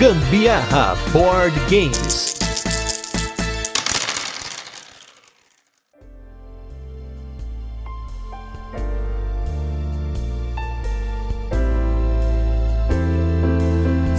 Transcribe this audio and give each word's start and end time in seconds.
Gambiarra 0.00 0.96
Board 1.12 1.54
Games. 1.68 2.34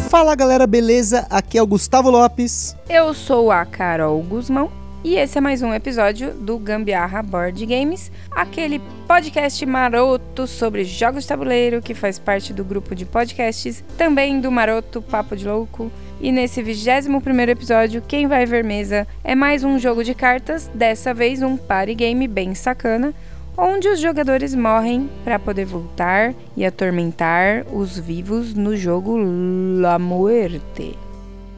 Fala 0.07 0.35
galera, 0.35 0.67
beleza? 0.67 1.25
Aqui 1.31 1.57
é 1.57 1.63
o 1.63 1.65
Gustavo 1.65 2.11
Lopes. 2.11 2.75
Eu 2.87 3.15
sou 3.15 3.51
a 3.51 3.65
Carol 3.65 4.21
Guzmão 4.21 4.80
e 5.03 5.15
esse 5.15 5.37
é 5.37 5.41
mais 5.41 5.61
um 5.63 5.73
episódio 5.73 6.31
do 6.31 6.59
Gambiarra 6.59 7.23
Board 7.23 7.65
Games, 7.65 8.11
aquele 8.29 8.79
podcast 9.07 9.65
maroto 9.65 10.45
sobre 10.45 10.83
jogos 10.83 11.23
de 11.23 11.29
tabuleiro 11.29 11.81
que 11.81 11.95
faz 11.95 12.19
parte 12.19 12.53
do 12.53 12.63
grupo 12.63 12.93
de 12.93 13.03
podcasts, 13.03 13.83
também 13.97 14.39
do 14.39 14.51
Maroto 14.51 15.01
Papo 15.01 15.35
de 15.35 15.47
Louco. 15.47 15.91
E 16.19 16.31
nesse 16.31 16.61
21 16.61 17.19
primeiro 17.19 17.51
episódio, 17.51 18.03
quem 18.07 18.27
vai 18.27 18.45
ver 18.45 18.63
mesa 18.63 19.07
é 19.23 19.33
mais 19.33 19.63
um 19.63 19.79
jogo 19.79 20.03
de 20.03 20.13
cartas, 20.13 20.69
dessa 20.73 21.13
vez 21.13 21.41
um 21.41 21.57
party 21.57 21.95
game 21.95 22.27
bem 22.27 22.53
sacana, 22.53 23.11
onde 23.57 23.87
os 23.87 23.99
jogadores 23.99 24.53
morrem 24.53 25.09
para 25.23 25.39
poder 25.39 25.65
voltar 25.65 26.33
e 26.55 26.63
atormentar 26.63 27.65
os 27.73 27.97
vivos 27.97 28.53
no 28.53 28.77
jogo 28.77 29.17
La 29.17 29.97
Muerte. 29.97 30.95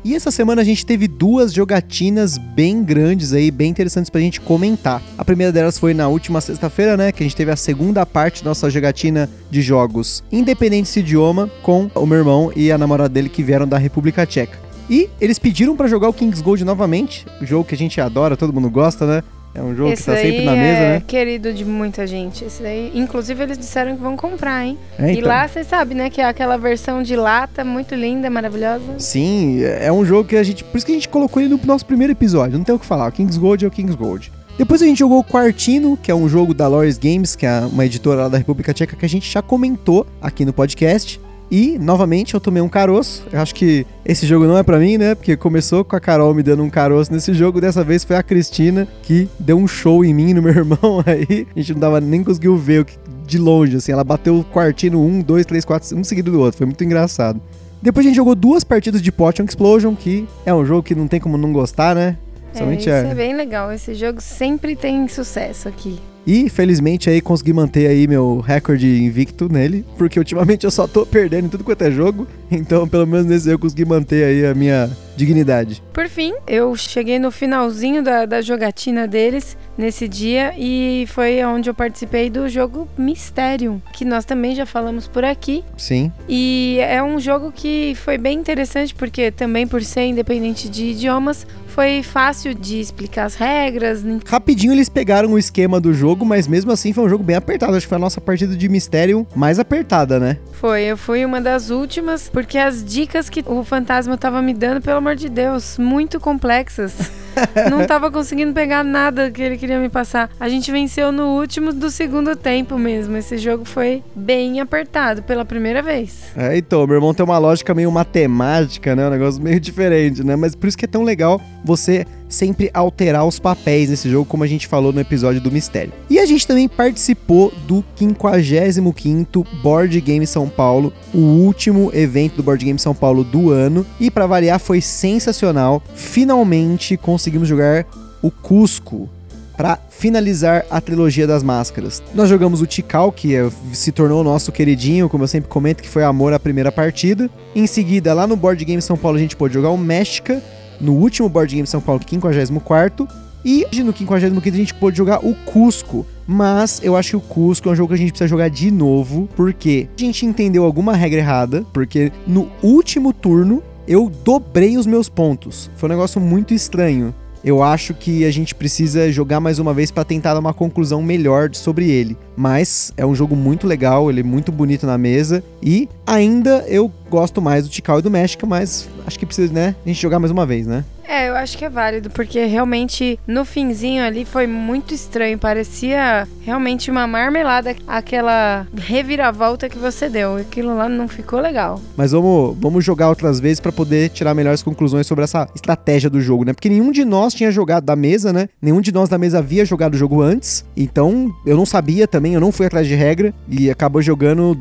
E 0.06 0.14
essa 0.14 0.32
semana 0.32 0.62
a 0.62 0.66
gente 0.66 0.86
teve 0.86 1.08
duas 1.08 1.54
jogatinas 1.54 2.38
bem 2.38 2.84
grandes 2.84 3.32
aí, 3.32 3.50
bem 3.50 3.70
interessantes 3.70 4.10
pra 4.10 4.20
gente 4.20 4.42
comentar. 4.42 5.02
A 5.18 5.24
primeira 5.24 5.50
delas 5.50 5.80
foi 5.80 5.94
na 5.94 6.10
última 6.10 6.42
sexta-feira, 6.42 6.98
né, 6.98 7.14
que 7.14 7.24
a 7.24 7.26
gente 7.26 7.38
teve 7.38 7.52
a 7.52 7.56
segunda 7.56 8.06
parte 8.06 8.44
da 8.44 8.50
nossa 8.50 8.70
jogatina 8.70 9.30
de 9.50 9.62
jogos 9.62 10.22
independentes 10.30 10.94
de 10.94 11.00
idioma 11.00 11.50
com 11.62 11.90
o 11.96 12.06
meu 12.06 12.18
irmão 12.18 12.52
e 12.54 12.70
a 12.70 12.78
namorada 12.78 13.08
dele 13.08 13.30
que 13.30 13.42
vieram 13.42 13.66
da 13.66 13.78
República 13.78 14.26
Tcheca. 14.26 14.60
E 14.90 15.10
eles 15.22 15.40
pediram 15.40 15.78
para 15.78 15.88
jogar 15.88 16.10
o 16.10 16.14
Kings 16.14 16.44
Gold 16.44 16.66
novamente, 16.66 17.26
o 17.42 17.46
jogo 17.46 17.64
que 17.64 17.74
a 17.74 17.78
gente 17.78 18.02
adora, 18.02 18.36
todo 18.36 18.52
mundo 18.52 18.70
gosta, 18.70 19.06
né? 19.08 19.24
É 19.56 19.62
um 19.62 19.76
jogo 19.76 19.92
Esse 19.92 20.04
que 20.04 20.12
tá 20.12 20.18
sempre 20.18 20.46
na 20.46 20.52
mesa, 20.54 20.80
é 20.80 20.90
né? 20.94 21.04
querido 21.06 21.54
de 21.54 21.64
muita 21.64 22.08
gente. 22.08 22.44
Esse 22.44 22.64
daí, 22.64 22.92
inclusive, 22.96 23.44
eles 23.44 23.58
disseram 23.58 23.96
que 23.96 24.02
vão 24.02 24.18
comprar, 24.18 24.66
hein? 24.66 24.78
É, 24.98 25.14
E 25.14 25.18
então. 25.18 25.28
lá, 25.30 25.48
você 25.48 25.64
sabe, 25.64 25.94
né? 25.94 26.10
Que 26.10 26.22
é 26.22 26.26
aquela 26.26 26.58
versão 26.58 27.04
de 27.04 27.16
lata 27.16 27.64
muito 27.64 27.94
linda, 27.94 28.30
maravilhosa. 28.30 28.98
Sim, 28.98 29.62
é 29.64 29.92
um 29.92 30.04
jogo 30.04 30.28
que 30.28 30.36
a 30.36 30.44
gente. 30.44 30.64
Por 30.64 30.78
isso 30.78 30.86
que 30.86 30.92
a 30.92 30.96
gente 30.96 31.08
colocou 31.10 31.42
ele 31.42 31.50
no 31.54 31.60
nosso 31.66 31.86
primeiro 31.86 32.12
episódio. 32.14 32.58
Não 32.58 32.66
tem 32.66 32.74
o 32.74 32.80
que 32.80 32.86
falar. 32.86 33.08
O 33.08 33.12
Kings 33.12 33.40
Gold 33.40 33.64
é 33.64 33.68
o 33.68 33.72
Kings 33.72 33.96
Gold. 33.96 34.32
Depois 34.58 34.82
a 34.82 34.86
gente 34.86 35.00
jogou 35.00 35.20
o 35.20 35.24
Quartino, 35.24 35.98
que 35.98 36.12
é 36.12 36.16
um 36.16 36.30
jogo 36.30 36.54
da 36.54 36.68
Loris 36.68 36.98
Games, 36.98 37.36
que 37.36 37.46
é 37.46 37.60
uma 37.62 37.86
editora 37.86 38.24
lá 38.24 38.30
da 38.30 38.38
República 38.38 38.72
Tcheca, 38.74 38.96
que 38.96 39.06
a 39.06 39.10
gente 39.10 39.30
já 39.32 39.42
comentou 39.42 40.06
aqui 40.22 40.46
no 40.46 40.54
podcast. 40.54 41.20
E, 41.56 41.78
novamente, 41.78 42.34
eu 42.34 42.40
tomei 42.40 42.64
um 42.64 42.68
caroço. 42.68 43.24
Eu 43.32 43.40
acho 43.40 43.54
que 43.54 43.86
esse 44.04 44.26
jogo 44.26 44.46
não 44.48 44.58
é 44.58 44.64
pra 44.64 44.80
mim, 44.80 44.98
né? 44.98 45.14
Porque 45.14 45.38
começou 45.38 45.86
com 45.86 45.96
a 45.96 46.00
Carol 46.00 46.34
me 46.34 46.42
dando 46.42 46.64
um 46.64 46.70
caroço 46.70 47.14
nesse 47.14 47.32
jogo. 47.32 47.62
Dessa 47.62 47.84
vez 47.84 48.04
foi 48.04 48.16
a 48.16 48.24
Cristina 48.24 48.88
que 49.04 49.30
deu 49.40 49.56
um 49.58 49.68
show 49.68 50.04
em 50.04 50.16
mim 50.16 50.30
e 50.32 50.34
no 50.34 50.42
meu 50.42 50.50
irmão 50.58 51.04
aí. 51.06 51.46
A 51.56 51.60
gente 51.60 51.74
não 51.74 51.80
dava 51.80 52.02
nem 52.02 52.24
conseguiu 52.24 52.58
ver 52.58 52.82
o 52.82 52.86
que- 52.86 52.98
de 53.28 53.38
longe, 53.38 53.78
assim. 53.78 53.92
Ela 53.92 54.04
bateu 54.04 54.36
o 54.40 54.44
quartino 54.44 55.00
um, 55.00 55.22
dois, 55.22 55.46
três, 55.46 55.64
quatro, 55.64 55.96
um 55.96 56.04
seguido 56.04 56.32
do 56.32 56.40
outro. 56.40 56.58
Foi 56.58 56.66
muito 56.66 56.84
engraçado. 56.84 57.40
Depois 57.84 58.04
a 58.04 58.10
gente 58.10 58.16
jogou 58.16 58.34
duas 58.34 58.64
partidas 58.64 59.00
de 59.00 59.12
Potion 59.12 59.44
Explosion, 59.44 59.94
que 59.96 60.28
é 60.48 60.54
um 60.56 60.66
jogo 60.66 60.82
que 60.82 60.96
não 60.96 61.08
tem 61.08 61.20
como 61.20 61.38
não 61.38 61.54
gostar, 61.54 61.94
né? 61.94 62.18
É, 62.56 62.58
Somente 62.58 62.80
isso 62.82 62.90
é. 62.90 63.12
é 63.12 63.14
bem 63.14 63.36
legal. 63.36 63.72
Esse 63.72 63.94
jogo 63.94 64.20
sempre 64.22 64.76
tem 64.76 65.08
sucesso 65.08 65.68
aqui. 65.68 66.00
E 66.26 66.50
felizmente 66.50 67.10
aí 67.10 67.22
consegui 67.22 67.54
manter 67.54 67.88
aí 67.88 68.08
meu 68.08 68.40
recorde 68.40 69.04
invicto 69.04 69.52
nele, 69.52 69.86
porque 69.98 70.18
ultimamente 70.18 70.64
eu 70.64 70.72
só 70.72 70.88
tô 70.88 71.06
perdendo 71.06 71.46
em 71.46 71.50
tudo 71.50 71.64
quanto 71.64 71.82
é 71.84 71.92
jogo. 71.92 72.28
Então, 72.52 72.88
pelo 72.88 73.08
menos 73.08 73.26
nesse 73.26 73.50
eu 73.50 73.58
consegui 73.58 73.84
manter 73.84 74.24
aí 74.24 74.46
a 74.46 74.54
minha 74.54 74.90
dignidade. 75.16 75.82
Por 75.92 76.08
fim, 76.08 76.34
eu 76.48 76.76
cheguei 76.76 77.20
no 77.20 77.32
finalzinho 77.32 78.04
da, 78.04 78.26
da 78.26 78.42
jogatina 78.42 79.08
deles 79.08 79.58
nesse 79.78 80.08
dia 80.08 80.54
e 80.58 81.06
foi 81.08 81.44
onde 81.44 81.70
eu 81.70 81.74
participei 81.74 82.30
do 82.30 82.48
jogo 82.48 82.88
Mysterium, 82.98 83.82
que 83.94 84.06
nós 84.06 84.26
também 84.26 84.56
já 84.56 84.66
falamos 84.66 85.08
por 85.08 85.24
aqui. 85.24 85.64
Sim. 85.78 86.12
E 86.28 86.78
é 86.82 87.02
um 87.02 87.20
jogo 87.20 87.52
que 87.52 87.96
foi 87.96 88.18
bem 88.18 88.38
interessante 88.38 88.94
porque 88.94 89.32
também 89.32 89.68
por 89.68 89.84
ser 89.84 90.06
independente 90.06 90.70
de 90.70 90.92
idiomas, 90.92 91.46
foi 91.74 92.04
fácil 92.04 92.54
de 92.54 92.80
explicar 92.80 93.26
as 93.26 93.34
regras. 93.34 94.04
Rapidinho 94.28 94.74
eles 94.74 94.90
pegaram 94.90 95.34
o 95.34 95.40
esquema 95.40 95.82
do 95.82 95.92
jogo, 95.92 96.13
mas 96.22 96.48
mesmo 96.48 96.72
assim 96.72 96.94
foi 96.94 97.04
um 97.04 97.10
jogo 97.10 97.24
bem 97.24 97.36
apertado. 97.36 97.76
Acho 97.76 97.86
que 97.86 97.90
foi 97.90 97.96
a 97.96 98.00
nossa 98.00 98.22
partida 98.22 98.56
de 98.56 98.70
mistério 98.70 99.26
mais 99.36 99.58
apertada, 99.58 100.20
né? 100.20 100.38
Foi, 100.52 100.84
eu 100.84 100.98
fui 100.98 101.26
uma 101.26 101.42
das 101.42 101.70
últimas 101.70 102.30
porque 102.30 102.58
as 102.58 102.84
dicas 102.84 103.30
que 103.30 103.44
o 103.46 103.64
fantasma 103.64 104.18
tava 104.18 104.42
me 104.42 104.54
dando, 104.54 104.82
pelo 104.82 104.98
amor 104.98 105.16
de 105.16 105.30
Deus, 105.30 105.78
muito 105.78 106.20
complexas. 106.20 106.94
Não 107.70 107.86
tava 107.86 108.12
conseguindo 108.12 108.54
pegar 108.54 108.84
nada 108.84 109.30
que 109.32 109.42
ele 109.42 109.58
queria 109.58 109.80
me 109.80 109.90
passar. 109.90 110.30
A 110.40 110.50
gente 110.50 110.72
venceu 110.72 111.12
no 111.12 111.40
último 111.40 111.74
do 111.74 111.90
segundo 111.90 112.36
tempo 112.36 112.78
mesmo. 112.78 113.16
Esse 113.18 113.38
jogo 113.38 113.66
foi 113.66 114.04
bem 114.16 114.60
apertado 114.60 115.24
pela 115.24 115.46
primeira 115.46 115.82
vez. 115.82 116.32
É, 116.36 116.58
então, 116.58 116.86
meu 116.86 116.96
irmão 116.96 117.14
tem 117.14 117.24
uma 117.24 117.38
lógica 117.38 117.74
meio 117.74 117.92
matemática, 117.92 118.96
né? 118.96 119.08
Um 119.08 119.12
negócio 119.12 119.42
meio 119.42 119.60
diferente, 119.60 120.24
né? 120.24 120.36
Mas 120.36 120.56
por 120.56 120.68
isso 120.68 120.78
que 120.78 120.86
é 120.86 120.88
tão 120.88 121.04
legal 121.04 121.42
você 121.64 122.06
sempre 122.34 122.70
alterar 122.74 123.26
os 123.26 123.40
papéis 123.40 123.90
nesse 123.90 124.10
jogo, 124.10 124.26
como 124.26 124.44
a 124.44 124.48
gente 124.48 124.68
falou 124.68 124.92
no 124.92 125.00
episódio 125.00 125.40
do 125.40 125.52
Mistério. 125.52 125.94
E 126.10 126.18
a 126.20 126.26
gente 126.26 126.48
também 126.48 126.68
participou 126.68 127.54
do 127.68 127.84
55º 127.98 129.46
Board 129.62 130.02
Game 130.02 130.26
São 130.26 130.50
Paulo, 130.50 130.92
o 131.14 131.20
último 131.20 131.92
evento 131.94 132.38
do 132.38 132.44
Board 132.44 132.66
Game 132.66 132.80
São 132.80 132.96
Paulo 132.96 133.24
do 133.24 133.52
ano. 133.52 133.86
E 134.00 134.10
para 134.10 134.26
variar, 134.26 134.60
foi 134.60 134.82
sensacional. 134.82 135.82
Finalmente 135.94 136.98
conseguimos 136.98 137.23
jogar 137.46 137.86
o 138.22 138.30
Cusco 138.32 139.10
para 139.56 139.78
finalizar 139.90 140.66
a 140.70 140.82
trilogia 140.82 141.28
das 141.28 141.44
máscaras. 141.44 142.02
Nós 142.16 142.28
jogamos 142.28 142.62
o 142.62 142.66
Tikal, 142.66 143.12
que 143.12 143.36
é- 143.36 143.50
se 143.72 143.92
tornou 143.92 144.22
o 144.22 144.24
nosso 144.24 144.52
queridinho, 144.52 145.08
como 145.08 145.24
eu 145.24 145.28
sempre 145.28 145.50
comento, 145.50 145.84
que 145.84 145.90
foi 145.90 146.04
amor 146.04 146.34
à 146.34 146.40
primeira 146.40 146.72
partida. 146.72 147.30
Em 147.56 147.68
seguida, 147.68 148.14
lá 148.14 148.26
no 148.26 148.36
Board 148.36 148.66
Game 148.66 148.82
São 148.82 148.98
Paulo, 148.98 149.18
a 149.18 149.22
gente 149.22 149.36
pôde 149.36 149.54
jogar 149.54 149.70
o 149.70 149.78
México, 149.78 150.42
no 150.82 150.94
último 150.94 151.30
Board 151.30 151.54
Game 151.56 151.68
São 151.68 151.80
Paulo, 151.80 152.02
54 152.08 153.08
e 153.46 153.66
no 153.84 153.96
55 153.96 154.48
a 154.48 154.58
gente 154.58 154.74
pôde 154.74 154.98
jogar 154.98 155.24
o 155.26 155.36
Cusco. 155.46 156.06
Mas 156.26 156.80
eu 156.82 156.96
acho 156.96 157.12
que 157.12 157.16
o 157.18 157.22
Cusco 157.22 157.70
é 157.70 157.72
um 157.74 157.76
jogo 157.76 157.90
que 157.90 157.96
a 157.96 157.98
gente 157.98 158.12
precisa 158.12 158.28
jogar 158.28 158.50
de 158.50 158.72
novo, 158.72 159.30
porque 159.36 159.88
a 159.98 160.02
gente 160.02 160.26
entendeu 160.26 160.64
alguma 160.64 160.96
regra 160.96 161.20
errada, 161.20 161.66
porque 161.74 162.12
no 162.26 162.50
último 162.64 163.12
turno 163.14 163.62
eu 163.88 164.12
dobrei 164.24 164.78
os 164.78 164.86
meus 164.86 165.10
pontos. 165.10 165.70
Foi 165.76 165.88
um 165.90 165.92
negócio 165.92 166.20
muito 166.20 166.54
estranho. 166.54 167.14
Eu 167.44 167.62
acho 167.62 167.94
que 167.94 168.24
a 168.24 168.32
gente 168.32 168.56
precisa 168.56 169.12
jogar 169.12 169.42
mais 169.42 169.60
uma 169.60 169.74
vez 169.74 169.92
para 169.92 170.06
tentar 170.06 170.34
dar 170.34 170.40
uma 170.40 170.54
conclusão 170.54 171.04
melhor 171.04 171.50
sobre 171.54 171.90
ele. 171.92 172.18
Mas 172.38 172.94
é 172.96 173.06
um 173.06 173.14
jogo 173.14 173.36
muito 173.36 173.68
legal, 173.68 174.10
ele 174.10 174.22
é 174.22 174.24
muito 174.24 174.50
bonito 174.50 174.86
na 174.86 174.98
mesa 174.98 175.44
e 175.62 175.90
ainda 176.08 176.64
eu 176.70 176.90
gosto 177.10 177.42
mais 177.42 177.66
do 177.66 177.70
Tikal 177.70 178.00
e 178.00 178.02
do 178.02 178.10
México, 178.10 178.48
mas 178.48 178.88
acho 179.06 179.20
que 179.20 179.26
precisa, 179.26 179.52
né, 179.52 179.76
a 179.86 179.90
gente 179.90 180.02
jogar 180.02 180.20
mais 180.20 180.32
uma 180.32 180.46
vez, 180.46 180.66
né? 180.66 180.86
É, 181.08 181.30
eu 181.30 181.36
acho 181.36 181.58
que 181.58 181.66
é 181.66 181.70
válido, 181.70 182.10
porque 182.10 182.46
realmente 182.46 183.20
no 183.28 183.46
finzinho 183.46 184.04
ali 184.04 184.26
foi 184.26 184.48
muito 184.48 184.94
estranho. 184.94 185.38
Parecia 185.38 186.28
realmente 186.42 186.90
uma 186.90 187.06
marmelada, 187.06 187.76
aquela 187.88 188.66
reviravolta 188.76 189.70
que 189.70 189.78
você 189.78 190.10
deu. 190.10 190.38
Aquilo 190.38 190.76
lá 190.76 190.88
não 190.88 191.08
ficou 191.08 191.40
legal. 191.40 191.82
Mas 191.96 192.12
vamos, 192.12 192.58
vamos 192.60 192.84
jogar 192.84 193.10
outras 193.10 193.40
vezes 193.40 193.60
para 193.60 193.72
poder 193.72 194.10
tirar 194.10 194.34
melhores 194.34 194.64
conclusões 194.64 195.06
sobre 195.06 195.24
essa 195.24 195.48
estratégia 195.54 196.10
do 196.10 196.22
jogo, 196.22 196.46
né? 196.46 196.54
Porque 196.54 196.70
nenhum 196.70 196.92
de 196.92 197.06
nós 197.06 197.34
tinha 197.34 197.52
jogado 197.52 197.84
da 197.84 197.96
mesa, 197.96 198.32
né? 198.32 198.50
Nenhum 198.62 198.82
de 198.82 198.92
nós 198.92 199.10
da 199.10 199.18
mesa 199.18 199.40
havia 199.40 199.66
jogado 199.66 199.94
o 199.94 199.98
jogo 199.98 200.22
antes. 200.22 200.66
Então, 200.76 201.34
eu 201.46 201.58
não 201.58 201.66
sabia 201.66 202.08
também, 202.08 202.34
eu 202.34 202.42
não 202.42 202.52
fui 202.52 202.66
atrás 202.66 202.88
de 202.88 202.96
regra 202.96 203.34
e 203.48 203.70
acabou 203.70 204.02
jogando 204.02 204.56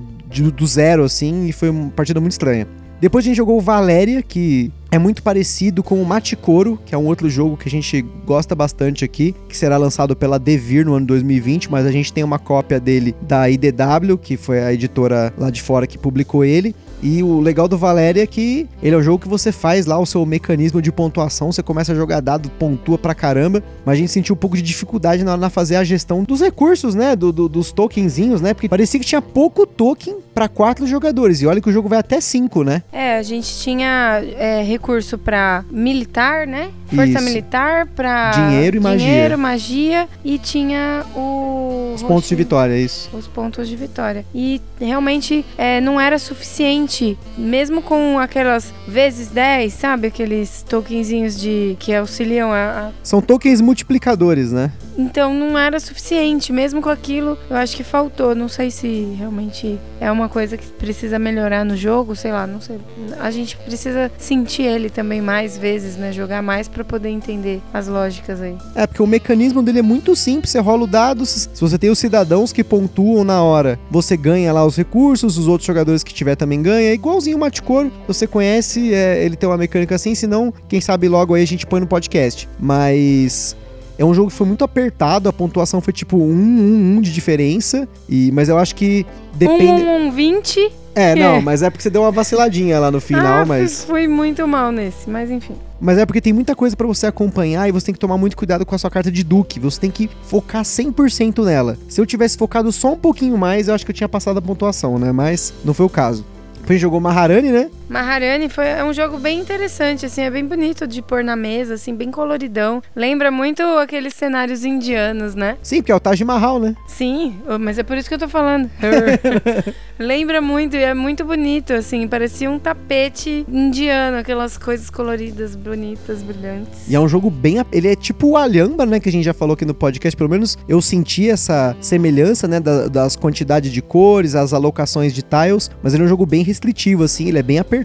do 0.55 0.67
zero 0.67 1.05
assim 1.05 1.47
e 1.47 1.53
foi 1.53 1.69
uma 1.69 1.91
partida 1.91 2.21
muito 2.21 2.33
estranha. 2.33 2.67
Depois 3.01 3.25
a 3.25 3.29
gente 3.29 3.37
jogou 3.37 3.59
o 3.59 3.61
Valéria, 3.61 4.23
que 4.23 4.73
é 4.93 4.99
muito 4.99 5.23
parecido 5.23 5.83
com 5.83 6.03
o 6.03 6.05
Maticoro, 6.05 6.79
que 6.85 6.95
é 6.95 6.99
um 6.99 7.07
outro 7.07 7.29
jogo 7.31 7.57
que 7.57 7.67
a 7.67 7.71
gente 7.71 8.03
gosta 8.27 8.55
bastante 8.55 9.03
aqui, 9.07 9.35
que 9.49 9.57
será 9.57 9.79
lançado 9.79 10.15
pela 10.15 10.39
Devir 10.39 10.85
no 10.85 10.93
ano 10.93 11.07
2020, 11.07 11.71
mas 11.71 11.87
a 11.87 11.91
gente 11.91 12.13
tem 12.13 12.23
uma 12.23 12.39
cópia 12.39 12.79
dele 12.79 13.15
da 13.23 13.49
IDW, 13.49 14.19
que 14.21 14.37
foi 14.37 14.63
a 14.63 14.71
editora 14.71 15.33
lá 15.39 15.49
de 15.49 15.63
fora 15.63 15.87
que 15.87 15.97
publicou 15.97 16.45
ele. 16.45 16.75
E 17.03 17.21
o 17.23 17.41
legal 17.41 17.67
do 17.67 17.77
Valéria 17.79 18.23
é 18.23 18.27
que 18.27 18.69
ele 18.83 18.95
é 18.95 18.99
um 18.99 19.03
jogo 19.03 19.19
que 19.23 19.29
você 19.29 19.51
faz 19.51 19.87
lá 19.87 19.99
o 19.99 20.05
seu 20.07 20.25
mecanismo 20.27 20.81
de 20.83 20.93
pontuação, 20.93 21.51
você 21.51 21.63
começa 21.63 21.93
a 21.93 21.97
jogar 21.97 22.21
dado, 22.21 22.49
pontua 22.51 22.99
pra 22.99 23.15
caramba, 23.15 23.61
mas 23.87 23.95
a 23.95 23.97
gente 23.97 24.13
sentiu 24.13 24.35
um 24.35 24.39
pouco 24.39 24.55
de 24.57 24.63
dificuldade 24.63 25.25
na 25.25 25.33
hora 25.33 25.49
de 25.49 25.51
fazer 25.53 25.77
a 25.77 25.83
gestão 25.85 26.23
dos 26.23 26.41
recursos, 26.43 26.95
né, 26.95 27.17
do, 27.17 27.33
do- 27.33 27.49
dos 27.49 27.73
tokenzinhos, 27.73 28.41
né, 28.43 28.53
porque 28.55 28.69
parecia 28.69 29.01
que 29.01 29.07
tinha 29.07 29.23
pouco 29.23 29.67
token 29.67 30.19
pra 30.35 30.49
quatro 30.49 30.87
jogadores, 30.87 31.43
e 31.43 31.47
olha 31.47 31.61
que 31.61 31.69
o 31.69 31.73
jogo 31.73 31.89
vai 31.89 31.99
até 31.99 32.21
cinco, 32.21 32.63
né? 32.65 32.83
É, 32.93 33.19
a 33.19 33.23
gente 33.23 33.55
tinha 33.59 34.23
é, 34.39 34.63
recurso 34.63 35.19
pra 35.19 35.65
militar, 35.71 36.47
né? 36.47 36.71
Força 36.87 37.05
Isso. 37.13 37.23
militar, 37.25 37.87
pra 37.87 38.31
Dinheiro 38.33 38.77
e 38.77 38.81
magia. 38.81 38.99
dinheiro, 39.07 39.39
magia 39.39 40.09
e 40.25 40.39
tinha 40.39 41.05
o 41.17 41.93
Os 41.95 42.03
pontos 42.03 42.29
de 42.29 42.35
vitória, 42.35 42.75
é 42.75 42.81
isso. 42.81 43.09
os 43.15 43.27
pontos 43.27 43.67
de 43.69 43.77
vitória. 43.77 44.25
E 44.35 44.61
realmente 44.81 45.45
é, 45.57 45.81
não 45.81 45.99
era 46.01 46.19
suficiente. 46.19 47.19
Mesmo 47.39 47.81
com 47.83 48.19
aquelas 48.19 48.73
vezes 48.87 49.29
10, 49.29 49.73
sabe? 49.73 50.09
Aqueles 50.09 50.63
tokenzinhos 50.69 51.39
de 51.41 51.77
que 51.79 51.95
auxiliam 51.95 52.51
a, 52.53 52.89
a 52.89 52.91
São 53.03 53.23
tokens 53.23 53.61
multiplicadores, 53.61 54.53
né? 54.53 54.71
Então 54.97 55.35
não 55.35 55.59
era 55.59 55.79
suficiente, 55.81 56.53
mesmo 56.53 56.83
com 56.83 56.89
aquilo, 56.89 57.39
eu 57.49 57.57
acho 57.57 57.77
que 57.77 57.83
faltou. 57.83 58.35
Não 58.35 58.49
sei 58.49 58.71
se 58.71 59.15
realmente 59.19 59.79
é 60.01 60.11
uma 60.11 60.29
coisa 60.29 60.57
que 60.57 60.67
precisa 60.67 61.19
melhorar 61.19 61.65
no 61.65 61.77
jogo, 61.77 62.15
sei 62.15 62.33
lá, 62.33 62.47
não 62.47 62.61
sei. 62.61 62.79
A 63.19 63.31
gente 63.31 63.57
precisa 63.57 64.11
sentir 64.19 64.63
ele 64.63 64.91
também 64.91 65.21
mais 65.21 65.57
vezes, 65.57 65.97
né? 65.97 66.13
Jogar 66.13 66.43
mais 66.43 66.69
pra 66.69 66.85
poder 66.85 67.09
entender 67.09 67.61
as 67.73 67.89
lógicas 67.89 68.41
aí. 68.41 68.57
É, 68.75 68.87
porque 68.87 69.03
o 69.03 69.07
mecanismo 69.07 69.63
dele 69.63 69.79
é 69.79 69.83
muito 69.83 70.15
simples. 70.15 70.51
Você 70.51 70.59
rola 70.59 70.85
o 70.85 70.87
dado, 70.87 71.25
se 71.25 71.49
você 71.59 71.79
tem 71.79 71.91
os 71.91 71.99
cidadãos 71.99 72.53
que 72.53 72.65
pontuam 72.65 73.25
na 73.25 73.43
hora, 73.43 73.79
você 73.91 74.17
ganha 74.17 74.53
lá 74.53 74.65
os 74.65 74.77
recursos, 74.77 75.39
os 75.39 75.49
outros 75.49 75.67
jogadores 75.67 76.03
que 76.03 76.13
tiver 76.13 76.37
também 76.37 76.63
ganha. 76.63 76.91
É 76.91 76.95
igualzinho 76.95 77.37
o 77.37 77.41
Maticoro. 77.41 77.93
Você 78.07 78.27
conhece, 78.27 78.93
é, 78.93 79.25
ele 79.25 79.37
tem 79.37 79.49
uma 79.49 79.57
mecânica 79.57 79.95
assim, 79.95 80.15
senão, 80.15 80.53
quem 80.69 80.81
sabe 80.81 81.09
logo 81.09 81.35
aí 81.35 81.43
a 81.43 81.47
gente 81.47 81.67
põe 81.67 81.81
no 81.81 81.87
podcast. 81.87 82.49
Mas. 82.59 83.57
É 84.03 84.05
um 84.05 84.13
jogo 84.13 84.31
que 84.31 84.37
foi 84.37 84.49
muito 84.49 84.65
apertado, 84.65 85.29
a 85.29 85.33
pontuação 85.33 85.81
foi 85.81 85.93
tipo 85.93 86.17
1, 86.17 86.23
1, 86.23 86.97
1 86.97 87.01
de 87.03 87.13
diferença. 87.13 87.89
E, 88.09 88.33
mas 88.33 88.49
eu 88.49 88.59
acho 88.59 88.75
que 88.75 89.07
depende. 89.35 89.85
Um, 89.85 89.91
um, 89.91 90.07
um 90.09 90.11
20. 90.11 90.73
É, 90.93 91.15
não, 91.15 91.37
é. 91.37 91.41
mas 91.41 91.63
é 91.63 91.71
porque 91.71 91.85
você 91.85 91.89
deu 91.89 92.03
uma 92.03 92.11
vaciladinha 92.11 92.81
lá 92.81 92.91
no 92.91 92.99
final, 93.01 93.43
ah, 93.43 93.47
mas. 93.47 93.85
Fui 93.85 94.09
muito 94.09 94.45
mal 94.49 94.73
nesse, 94.73 95.09
mas 95.09 95.31
enfim. 95.31 95.55
Mas 95.81 95.99
é 95.99 96.05
porque 96.05 96.21
tem 96.21 96.33
muita 96.33 96.57
coisa 96.57 96.75
pra 96.75 96.85
você 96.85 97.07
acompanhar 97.07 97.69
e 97.69 97.71
você 97.71 97.87
tem 97.87 97.93
que 97.93 98.01
tomar 98.01 98.19
muito 98.19 98.37
cuidado 98.37 98.67
com 98.67 98.75
a 98.75 98.79
sua 98.79 98.91
carta 98.91 99.09
de 99.09 99.23
Duque. 99.23 99.61
Você 99.61 99.79
tem 99.79 99.91
que 99.91 100.11
focar 100.25 100.65
100% 100.65 101.45
nela. 101.45 101.79
Se 101.89 102.01
eu 102.01 102.05
tivesse 102.05 102.37
focado 102.37 102.73
só 102.73 102.95
um 102.95 102.99
pouquinho 102.99 103.39
mais, 103.39 103.69
eu 103.69 103.75
acho 103.75 103.85
que 103.85 103.93
eu 103.93 103.95
tinha 103.95 104.09
passado 104.09 104.37
a 104.37 104.43
pontuação, 104.43 104.99
né? 104.99 105.13
Mas 105.13 105.55
não 105.65 105.73
foi 105.73 105.87
o 105.87 105.89
caso. 105.89 106.25
Depois 106.61 106.81
jogou 106.81 107.01
Maharani, 107.01 107.53
né? 107.53 107.71
Maharani 107.93 108.49
foi 108.49 108.67
é 108.69 108.83
um 108.83 108.93
jogo 108.93 109.19
bem 109.19 109.39
interessante, 109.39 110.07
assim, 110.07 110.23
é 110.23 110.31
bem 110.31 110.45
bonito 110.47 110.87
de 110.87 111.03
pôr 111.03 111.23
na 111.23 111.37
mesa, 111.37 111.75
assim, 111.75 111.95
bem 111.95 112.11
coloridão. 112.11 112.83
Lembra 112.97 113.31
muito 113.31 113.63
aqueles 113.63 114.15
cenários 114.15 114.65
indianos, 114.65 115.35
né? 115.35 115.59
Sim, 115.63 115.77
porque 115.83 115.93
é 115.93 115.95
o 115.95 116.01
Taj 116.01 116.25
Mahal, 116.25 116.59
né? 116.59 116.75
Sim, 116.89 117.37
mas 117.61 117.79
é 117.79 117.83
por 117.83 117.97
isso 117.99 118.09
que 118.09 118.15
eu 118.15 118.19
tô 118.19 118.29
falando. 118.29 118.71
Lembra 119.99 120.41
muito 120.41 120.75
e 120.75 120.83
é 120.83 120.95
muito 120.95 121.23
bonito, 121.25 121.75
assim, 121.75 122.09
parecia 122.09 122.51
um 122.51 122.59
tapete 122.59 123.45
indiano, 123.47 124.17
aquelas 124.17 124.57
coisas 124.57 124.89
coloridas, 124.89 125.55
bonitas, 125.55 126.23
brilhantes. 126.23 126.89
E 126.89 126.95
é 126.97 127.01
um 127.01 127.09
jogo 127.09 127.29
bem. 127.31 127.59
Ele 127.71 127.89
é 127.89 127.95
tipo 127.95 128.29
o 128.29 128.37
Alhamba, 128.39 128.87
né? 128.87 128.99
Que 128.99 129.09
a 129.11 129.13
gente 129.13 129.25
já 129.25 129.35
falou 129.35 129.53
aqui 129.55 129.65
no 129.67 129.75
podcast. 129.75 130.17
Pelo 130.17 130.31
menos 130.31 130.57
eu 130.67 130.81
senti 130.81 131.29
essa 131.29 131.77
semelhança, 131.81 132.49
né? 132.49 132.59
da- 132.59 132.89
das 132.89 133.17
quantidades 133.17 133.71
de 133.71 133.83
cores, 133.83 134.35
as 134.35 134.53
alocações 134.55 135.13
de 135.13 135.23
tiles. 135.23 135.71
Mas 135.83 135.93
ele 135.93 136.03
é 136.03 136.07
um 136.07 136.09
jogo 136.09 136.25
bem 136.25 136.43
restritivo, 136.43 137.05
assim. 137.05 137.29
Ele 137.29 137.39
é 137.39 137.43
bem 137.43 137.59
apertado. 137.59 137.82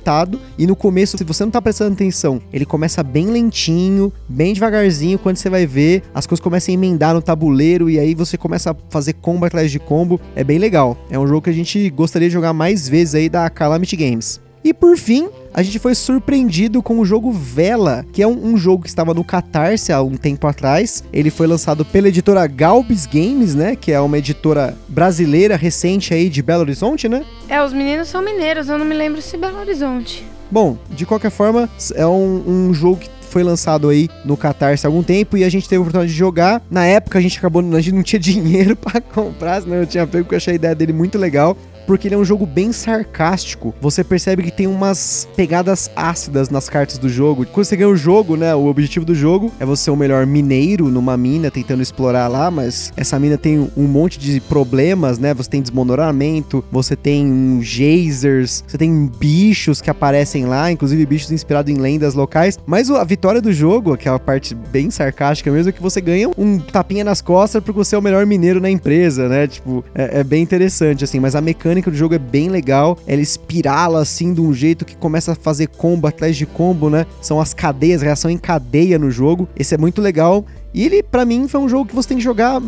E 0.58 0.66
no 0.68 0.76
começo, 0.76 1.18
se 1.18 1.24
você 1.24 1.44
não 1.44 1.52
tá 1.52 1.62
prestando 1.62 1.94
atenção, 1.94 2.42
ele 2.52 2.66
começa 2.66 3.04
bem 3.04 3.28
lentinho, 3.28 4.12
bem 4.28 4.54
devagarzinho. 4.54 5.20
Quando 5.20 5.38
você 5.38 5.50
vai 5.50 5.66
ver, 5.66 6.04
as 6.14 6.26
coisas 6.26 6.44
começam 6.44 6.74
a 6.74 6.76
emendar 6.76 7.14
no 7.14 7.22
tabuleiro. 7.22 7.90
E 7.90 8.00
aí 8.00 8.14
você 8.16 8.38
começa 8.38 8.72
a 8.72 8.76
fazer 8.90 9.14
combo 9.14 9.46
atrás 9.46 9.72
de 9.72 9.80
combo. 9.80 10.20
É 10.36 10.44
bem 10.44 10.58
legal. 10.58 10.98
É 11.10 11.18
um 11.18 11.28
jogo 11.28 11.42
que 11.42 11.50
a 11.50 11.54
gente 11.54 11.90
gostaria 11.90 12.28
de 12.28 12.34
jogar 12.34 12.54
mais 12.54 12.88
vezes 12.88 13.16
aí 13.16 13.30
da 13.30 13.50
Calamity 13.50 13.96
Games. 13.96 14.47
E 14.64 14.74
por 14.74 14.98
fim, 14.98 15.30
a 15.54 15.64
gente 15.64 15.80
foi 15.80 15.96
surpreendido 15.96 16.82
com 16.84 17.00
o 17.00 17.06
jogo 17.06 17.32
Vela, 17.32 18.06
que 18.12 18.22
é 18.22 18.28
um, 18.28 18.54
um 18.54 18.58
jogo 18.58 18.84
que 18.84 18.90
estava 18.90 19.14
no 19.14 19.24
Catarse 19.24 19.92
há 19.92 20.02
um 20.02 20.18
tempo 20.18 20.46
atrás. 20.48 21.04
Ele 21.12 21.30
foi 21.30 21.48
lançado 21.48 21.86
pela 21.86 22.10
editora 22.10 22.46
Galbis 22.48 23.06
Games, 23.06 23.56
né? 23.56 23.76
Que 23.76 23.92
é 23.92 24.00
uma 24.00 24.18
editora 24.18 24.78
brasileira 24.88 25.56
recente 25.56 26.14
aí 26.14 26.30
de 26.30 26.42
Belo 26.42 26.62
Horizonte, 26.62 27.08
né? 27.08 27.26
É, 27.48 27.64
os 27.64 27.74
meninos 27.74 28.08
são 28.08 28.22
mineiros, 28.22 28.70
eu 28.70 28.78
não 28.78 28.86
me 28.86 28.96
lembro 28.96 29.22
se 29.22 29.38
Belo 29.38 29.60
Horizonte. 29.60 30.26
Bom, 30.50 30.78
de 30.90 31.06
qualquer 31.06 31.32
forma, 31.32 31.70
é 31.94 32.06
um, 32.06 32.44
um 32.48 32.74
jogo 32.74 32.98
que 32.98 33.10
foi 33.30 33.44
lançado 33.44 33.90
aí 33.90 34.10
no 34.26 34.38
Catarse 34.38 34.86
há 34.86 34.90
algum 34.90 35.04
tempo 35.04 35.38
e 35.38 35.44
a 35.44 35.50
gente 35.50 35.68
teve 35.68 35.78
a 35.78 35.82
oportunidade 35.82 36.12
de 36.12 36.18
jogar. 36.18 36.62
Na 36.72 36.86
época 36.86 37.20
a 37.20 37.22
gente 37.22 37.38
acabou, 37.38 37.62
a 37.62 37.82
gente 37.82 37.96
não 37.96 38.04
tinha 38.04 38.20
dinheiro 38.20 38.76
pra 38.76 39.02
comprar, 39.02 39.62
senão 39.62 39.76
eu 39.78 39.86
tinha 39.86 40.08
pego 40.08 40.24
porque 40.24 40.36
eu 40.36 40.38
achei 40.38 40.54
a 40.54 40.56
ideia 40.56 40.76
dele 40.76 40.94
muito 40.94 41.18
legal. 41.18 41.56
Porque 41.88 42.08
ele 42.08 42.16
é 42.16 42.18
um 42.18 42.26
jogo 42.26 42.46
bem 42.46 42.72
sarcástico. 42.72 43.74
Você 43.82 44.04
percebe 44.04 44.44
que 44.44 44.52
tem 44.52 44.68
umas 44.68 45.28
pegadas 45.36 45.90
ácidas 45.96 46.50
nas 46.52 46.70
cartas 46.70 47.00
do 47.00 47.10
jogo. 47.10 47.46
Quando 47.48 47.66
você 47.66 47.76
ganha 47.76 47.90
o 47.90 47.96
jogo, 47.96 48.36
né? 48.36 48.54
O 48.54 48.68
objetivo 48.68 49.06
do 49.06 49.16
jogo 49.16 49.52
é 49.60 49.66
você 49.66 49.88
ser 49.88 49.92
o 49.92 49.96
melhor 49.96 50.26
mineiro 50.26 50.90
numa 50.90 51.16
mina, 51.16 51.50
tentando 51.50 51.82
explorar 51.82 52.28
lá, 52.28 52.52
mas 52.52 52.92
essa 52.98 53.18
mina 53.18 53.38
tem 53.38 53.72
um 53.78 53.88
monte 53.88 54.20
de 54.20 54.42
problemas, 54.42 55.18
né? 55.18 55.34
Você 55.34 55.50
tem 55.50 55.62
desmoronamento, 55.62 56.64
você 56.70 56.94
tem 56.94 57.62
geysers, 57.62 58.66
você 58.68 58.78
tem 58.78 59.08
bichos 59.18 59.80
que 59.80 59.90
aparecem 59.90 60.46
lá, 60.46 60.70
inclusive 60.70 61.06
bichos 61.06 61.32
inspirados 61.32 61.74
em 61.74 61.78
lendas 61.78 62.16
locais. 62.16 62.60
Mas 62.66 62.92
a 62.92 63.04
vitória 63.06 63.42
do 63.42 63.54
jogo, 63.54 63.96
que 63.96 64.10
é 64.10 64.20
parte 64.20 64.54
bem 64.54 64.92
sarcástica 64.92 65.50
mesmo, 65.52 65.70
é 65.70 65.72
que 65.72 65.82
você 65.82 66.02
ganha 66.02 66.30
um 66.38 66.60
tapinha 66.60 67.04
nas 67.04 67.22
costas 67.22 67.64
porque 67.64 67.78
você 67.78 67.96
é 67.96 68.00
o 68.00 68.02
melhor 68.02 68.26
mineiro 68.26 68.60
na 68.60 68.70
empresa, 68.70 69.30
né? 69.30 69.48
Tipo, 69.48 69.86
é, 69.96 70.20
é 70.20 70.24
bem 70.24 70.44
interessante, 70.44 71.06
assim. 71.06 71.20
Mas 71.20 71.34
a 71.34 71.40
mecânica 71.40 71.77
do 71.82 71.96
jogo 71.96 72.16
é 72.16 72.20
bem 72.20 72.50
legal. 72.50 72.98
Ela 73.08 73.22
espirala, 73.22 74.02
assim, 74.02 74.34
de 74.34 74.42
um 74.42 74.54
jeito 74.54 74.86
que 74.86 74.96
começa 74.96 75.32
a 75.32 75.36
fazer 75.36 75.68
combo 75.68 76.08
atrás 76.08 76.36
de 76.36 76.46
combo, 76.46 76.90
né? 76.90 77.06
São 77.22 77.40
as 77.40 77.54
cadeias, 77.54 78.02
reação 78.02 78.30
em 78.30 78.38
cadeia 78.38 79.00
no 79.00 79.12
jogo. 79.12 79.48
Esse 79.56 79.76
é 79.76 79.78
muito 79.78 80.02
legal. 80.02 80.46
E 80.78 80.84
ele, 80.84 81.02
pra 81.02 81.26
mim, 81.26 81.48
foi 81.48 81.60
um 81.60 81.68
jogo 81.68 81.88
que 81.88 81.96
você 81.96 82.10
tem 82.10 82.18
que 82.18 82.24
jogar, 82.24 82.62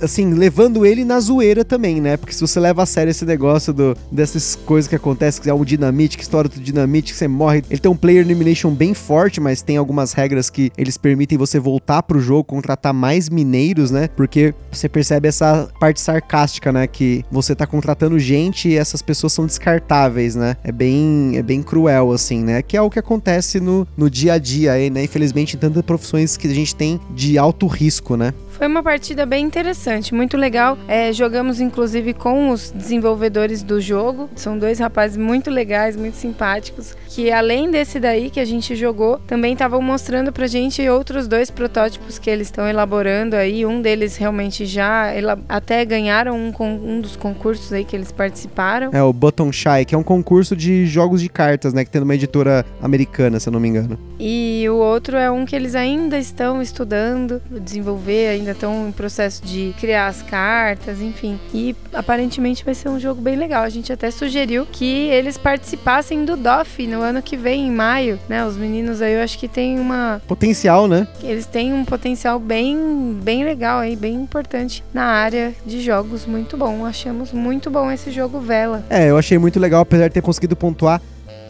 assim, 0.00 0.32
levando 0.34 0.86
ele 0.86 1.04
na 1.04 1.18
zoeira 1.18 1.64
também, 1.64 2.00
né? 2.00 2.16
Porque 2.16 2.32
se 2.32 2.40
você 2.40 2.60
leva 2.60 2.84
a 2.84 2.86
sério 2.86 3.10
esse 3.10 3.24
negócio 3.24 3.72
do, 3.72 3.96
dessas 4.08 4.54
coisas 4.54 4.88
que 4.88 4.94
acontecem, 4.94 5.42
que 5.42 5.50
é 5.50 5.52
um 5.52 5.64
dinamite, 5.64 6.16
que 6.16 6.22
estoura 6.22 6.48
do 6.48 6.60
dinamite, 6.60 7.12
que 7.12 7.18
você 7.18 7.26
morre. 7.26 7.64
Ele 7.68 7.80
tem 7.80 7.90
um 7.90 7.96
player 7.96 8.24
elimination 8.24 8.70
bem 8.70 8.94
forte, 8.94 9.40
mas 9.40 9.62
tem 9.62 9.76
algumas 9.76 10.12
regras 10.12 10.48
que 10.48 10.70
eles 10.78 10.96
permitem 10.96 11.36
você 11.36 11.58
voltar 11.58 12.04
pro 12.04 12.20
jogo, 12.20 12.44
contratar 12.44 12.94
mais 12.94 13.28
mineiros, 13.28 13.90
né? 13.90 14.08
Porque 14.14 14.54
você 14.70 14.88
percebe 14.88 15.26
essa 15.26 15.68
parte 15.80 16.00
sarcástica, 16.00 16.70
né? 16.70 16.86
Que 16.86 17.24
você 17.32 17.52
tá 17.56 17.66
contratando 17.66 18.16
gente 18.16 18.68
e 18.68 18.76
essas 18.76 19.02
pessoas 19.02 19.32
são 19.32 19.44
descartáveis, 19.44 20.36
né? 20.36 20.56
É 20.62 20.70
bem, 20.70 21.32
é 21.34 21.42
bem 21.42 21.64
cruel, 21.64 22.12
assim, 22.12 22.44
né? 22.44 22.62
Que 22.62 22.76
é 22.76 22.80
o 22.80 22.88
que 22.88 23.00
acontece 23.00 23.58
no, 23.58 23.88
no 23.96 24.08
dia 24.08 24.34
a 24.34 24.38
dia 24.38 24.70
aí, 24.70 24.88
né? 24.88 25.02
Infelizmente, 25.02 25.56
em 25.56 25.58
tantas 25.58 25.82
profissões 25.82 26.36
que 26.36 26.46
a 26.46 26.54
gente 26.54 26.76
tem 26.76 27.00
de 27.12 27.39
alto 27.40 27.66
risco, 27.66 28.16
né? 28.16 28.32
Foi 28.60 28.66
uma 28.66 28.82
partida 28.82 29.24
bem 29.24 29.44
interessante, 29.44 30.14
muito 30.14 30.36
legal. 30.36 30.76
É, 30.86 31.12
jogamos 31.12 31.60
inclusive 31.60 32.12
com 32.12 32.50
os 32.50 32.70
desenvolvedores 32.70 33.62
do 33.62 33.80
jogo. 33.80 34.28
São 34.36 34.58
dois 34.58 34.78
rapazes 34.78 35.16
muito 35.16 35.50
legais, 35.50 35.96
muito 35.96 36.16
simpáticos. 36.16 36.94
Que 37.08 37.32
além 37.32 37.70
desse 37.70 37.98
daí 37.98 38.28
que 38.28 38.38
a 38.38 38.44
gente 38.44 38.76
jogou, 38.76 39.18
também 39.26 39.54
estavam 39.54 39.80
mostrando 39.80 40.30
pra 40.30 40.46
gente 40.46 40.86
outros 40.88 41.26
dois 41.26 41.50
protótipos 41.50 42.18
que 42.18 42.28
eles 42.28 42.48
estão 42.48 42.68
elaborando 42.68 43.34
aí. 43.34 43.64
Um 43.64 43.80
deles 43.80 44.16
realmente 44.16 44.66
já 44.66 45.10
até 45.48 45.82
ganharam 45.84 46.36
um, 46.36 46.52
um 46.60 47.00
dos 47.00 47.16
concursos 47.16 47.72
aí 47.72 47.84
que 47.84 47.96
eles 47.96 48.12
participaram. 48.12 48.90
É 48.92 49.02
o 49.02 49.12
Button 49.12 49.50
Shy, 49.50 49.84
que 49.86 49.94
é 49.94 49.98
um 49.98 50.02
concurso 50.02 50.54
de 50.54 50.84
jogos 50.86 51.22
de 51.22 51.28
cartas, 51.30 51.72
né? 51.72 51.84
Que 51.84 51.90
tem 51.90 52.00
numa 52.00 52.14
editora 52.14 52.64
americana, 52.82 53.40
se 53.40 53.48
eu 53.48 53.52
não 53.52 53.60
me 53.60 53.68
engano. 53.68 53.98
E 54.18 54.66
o 54.68 54.74
outro 54.74 55.16
é 55.16 55.30
um 55.30 55.46
que 55.46 55.56
eles 55.56 55.74
ainda 55.74 56.18
estão 56.18 56.60
estudando, 56.60 57.19
desenvolver, 57.26 58.28
ainda 58.28 58.52
estão 58.52 58.88
em 58.88 58.92
processo 58.92 59.44
de 59.44 59.74
criar 59.78 60.06
as 60.06 60.22
cartas, 60.22 61.00
enfim. 61.00 61.38
E 61.52 61.74
aparentemente 61.92 62.64
vai 62.64 62.74
ser 62.74 62.88
um 62.88 62.98
jogo 62.98 63.20
bem 63.20 63.36
legal. 63.36 63.62
A 63.62 63.68
gente 63.68 63.92
até 63.92 64.10
sugeriu 64.10 64.66
que 64.66 65.08
eles 65.08 65.36
participassem 65.36 66.24
do 66.24 66.36
DOF 66.36 66.86
no 66.86 67.00
ano 67.02 67.22
que 67.22 67.36
vem, 67.36 67.66
em 67.66 67.70
maio, 67.70 68.18
né? 68.28 68.44
Os 68.44 68.56
meninos 68.56 69.02
aí 69.02 69.14
eu 69.14 69.22
acho 69.22 69.38
que 69.38 69.48
tem 69.48 69.78
uma. 69.78 70.20
Potencial, 70.26 70.86
né? 70.86 71.06
Eles 71.22 71.46
têm 71.46 71.72
um 71.72 71.84
potencial 71.84 72.38
bem, 72.38 73.18
bem 73.22 73.44
legal 73.44 73.80
aí, 73.80 73.96
bem 73.96 74.14
importante 74.14 74.84
na 74.92 75.04
área 75.04 75.54
de 75.64 75.80
jogos. 75.80 76.26
Muito 76.26 76.56
bom. 76.56 76.84
Achamos 76.84 77.32
muito 77.32 77.70
bom 77.70 77.90
esse 77.90 78.10
jogo 78.10 78.40
Vela. 78.40 78.84
É, 78.88 79.10
eu 79.10 79.18
achei 79.18 79.38
muito 79.38 79.58
legal, 79.58 79.82
apesar 79.82 80.08
de 80.08 80.14
ter 80.14 80.22
conseguido 80.22 80.56
pontuar 80.56 81.00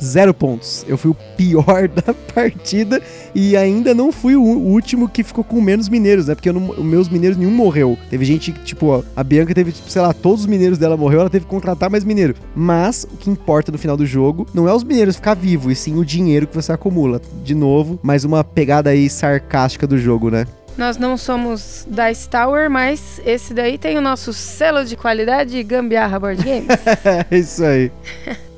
zero 0.03 0.33
pontos. 0.35 0.85
Eu 0.89 0.97
fui 0.99 1.11
o 1.11 1.17
pior 1.37 1.89
da 1.89 2.15
partida 2.35 3.01
e 3.35 3.57
ainda 3.57 3.95
não 3.95 4.11
fui 4.13 4.37
o 4.37 4.43
último 4.43 5.09
que 5.09 5.23
ficou 5.23 5.45
com 5.45 5.61
menos 5.61 5.89
mineiros, 5.89 6.27
né? 6.27 6.35
Porque 6.35 6.51
não- 6.53 6.71
os 6.71 6.85
meus 6.85 7.09
mineiros 7.09 7.37
nenhum 7.39 7.51
morreu. 7.51 7.99
Teve 8.09 8.25
gente 8.25 8.53
que, 8.53 8.61
tipo, 8.65 8.87
ó, 8.87 9.03
a 9.15 9.23
Bianca 9.25 9.55
teve, 9.55 9.73
tipo, 9.73 9.91
sei 9.91 10.03
lá, 10.03 10.13
todos 10.13 10.41
os 10.41 10.47
mineiros 10.47 10.79
dela 10.79 10.97
morreu, 10.97 11.21
ela 11.21 11.31
teve 11.31 11.45
que 11.45 11.51
contratar 11.51 11.91
mais 11.91 12.05
mineiro. 12.05 12.35
Mas 12.55 13.05
o 13.13 13.17
que 13.17 13.31
importa 13.31 13.71
no 13.73 13.79
final 13.79 13.97
do 13.97 14.07
jogo 14.07 14.47
não 14.55 14.69
é 14.69 14.75
os 14.75 14.85
mineiros 14.85 15.17
ficar 15.17 15.35
vivos, 15.35 15.73
e 15.73 15.77
sim 15.77 15.97
o 15.99 16.05
dinheiro 16.05 16.47
que 16.47 16.55
você 16.55 16.73
acumula. 16.73 17.21
De 17.45 17.55
novo, 17.55 17.99
mais 18.03 18.25
uma 18.25 18.43
pegada 18.43 18.91
aí 18.91 19.09
sarcástica 19.11 19.87
do 19.87 19.99
jogo, 19.99 20.31
né? 20.31 20.47
Nós 20.79 20.97
não 20.97 21.17
somos 21.19 21.85
da 21.91 22.05
Tower, 22.31 22.71
mas 22.71 23.21
esse 23.27 23.53
daí 23.53 23.77
tem 23.77 23.99
o 23.99 24.01
nosso 24.01 24.33
selo 24.33 24.85
de 24.85 24.97
qualidade 24.97 25.63
Gambiarra 25.63 26.19
Board 26.19 26.43
Games. 26.43 26.67
É 27.31 27.37
isso 27.37 27.63
aí. 27.65 27.91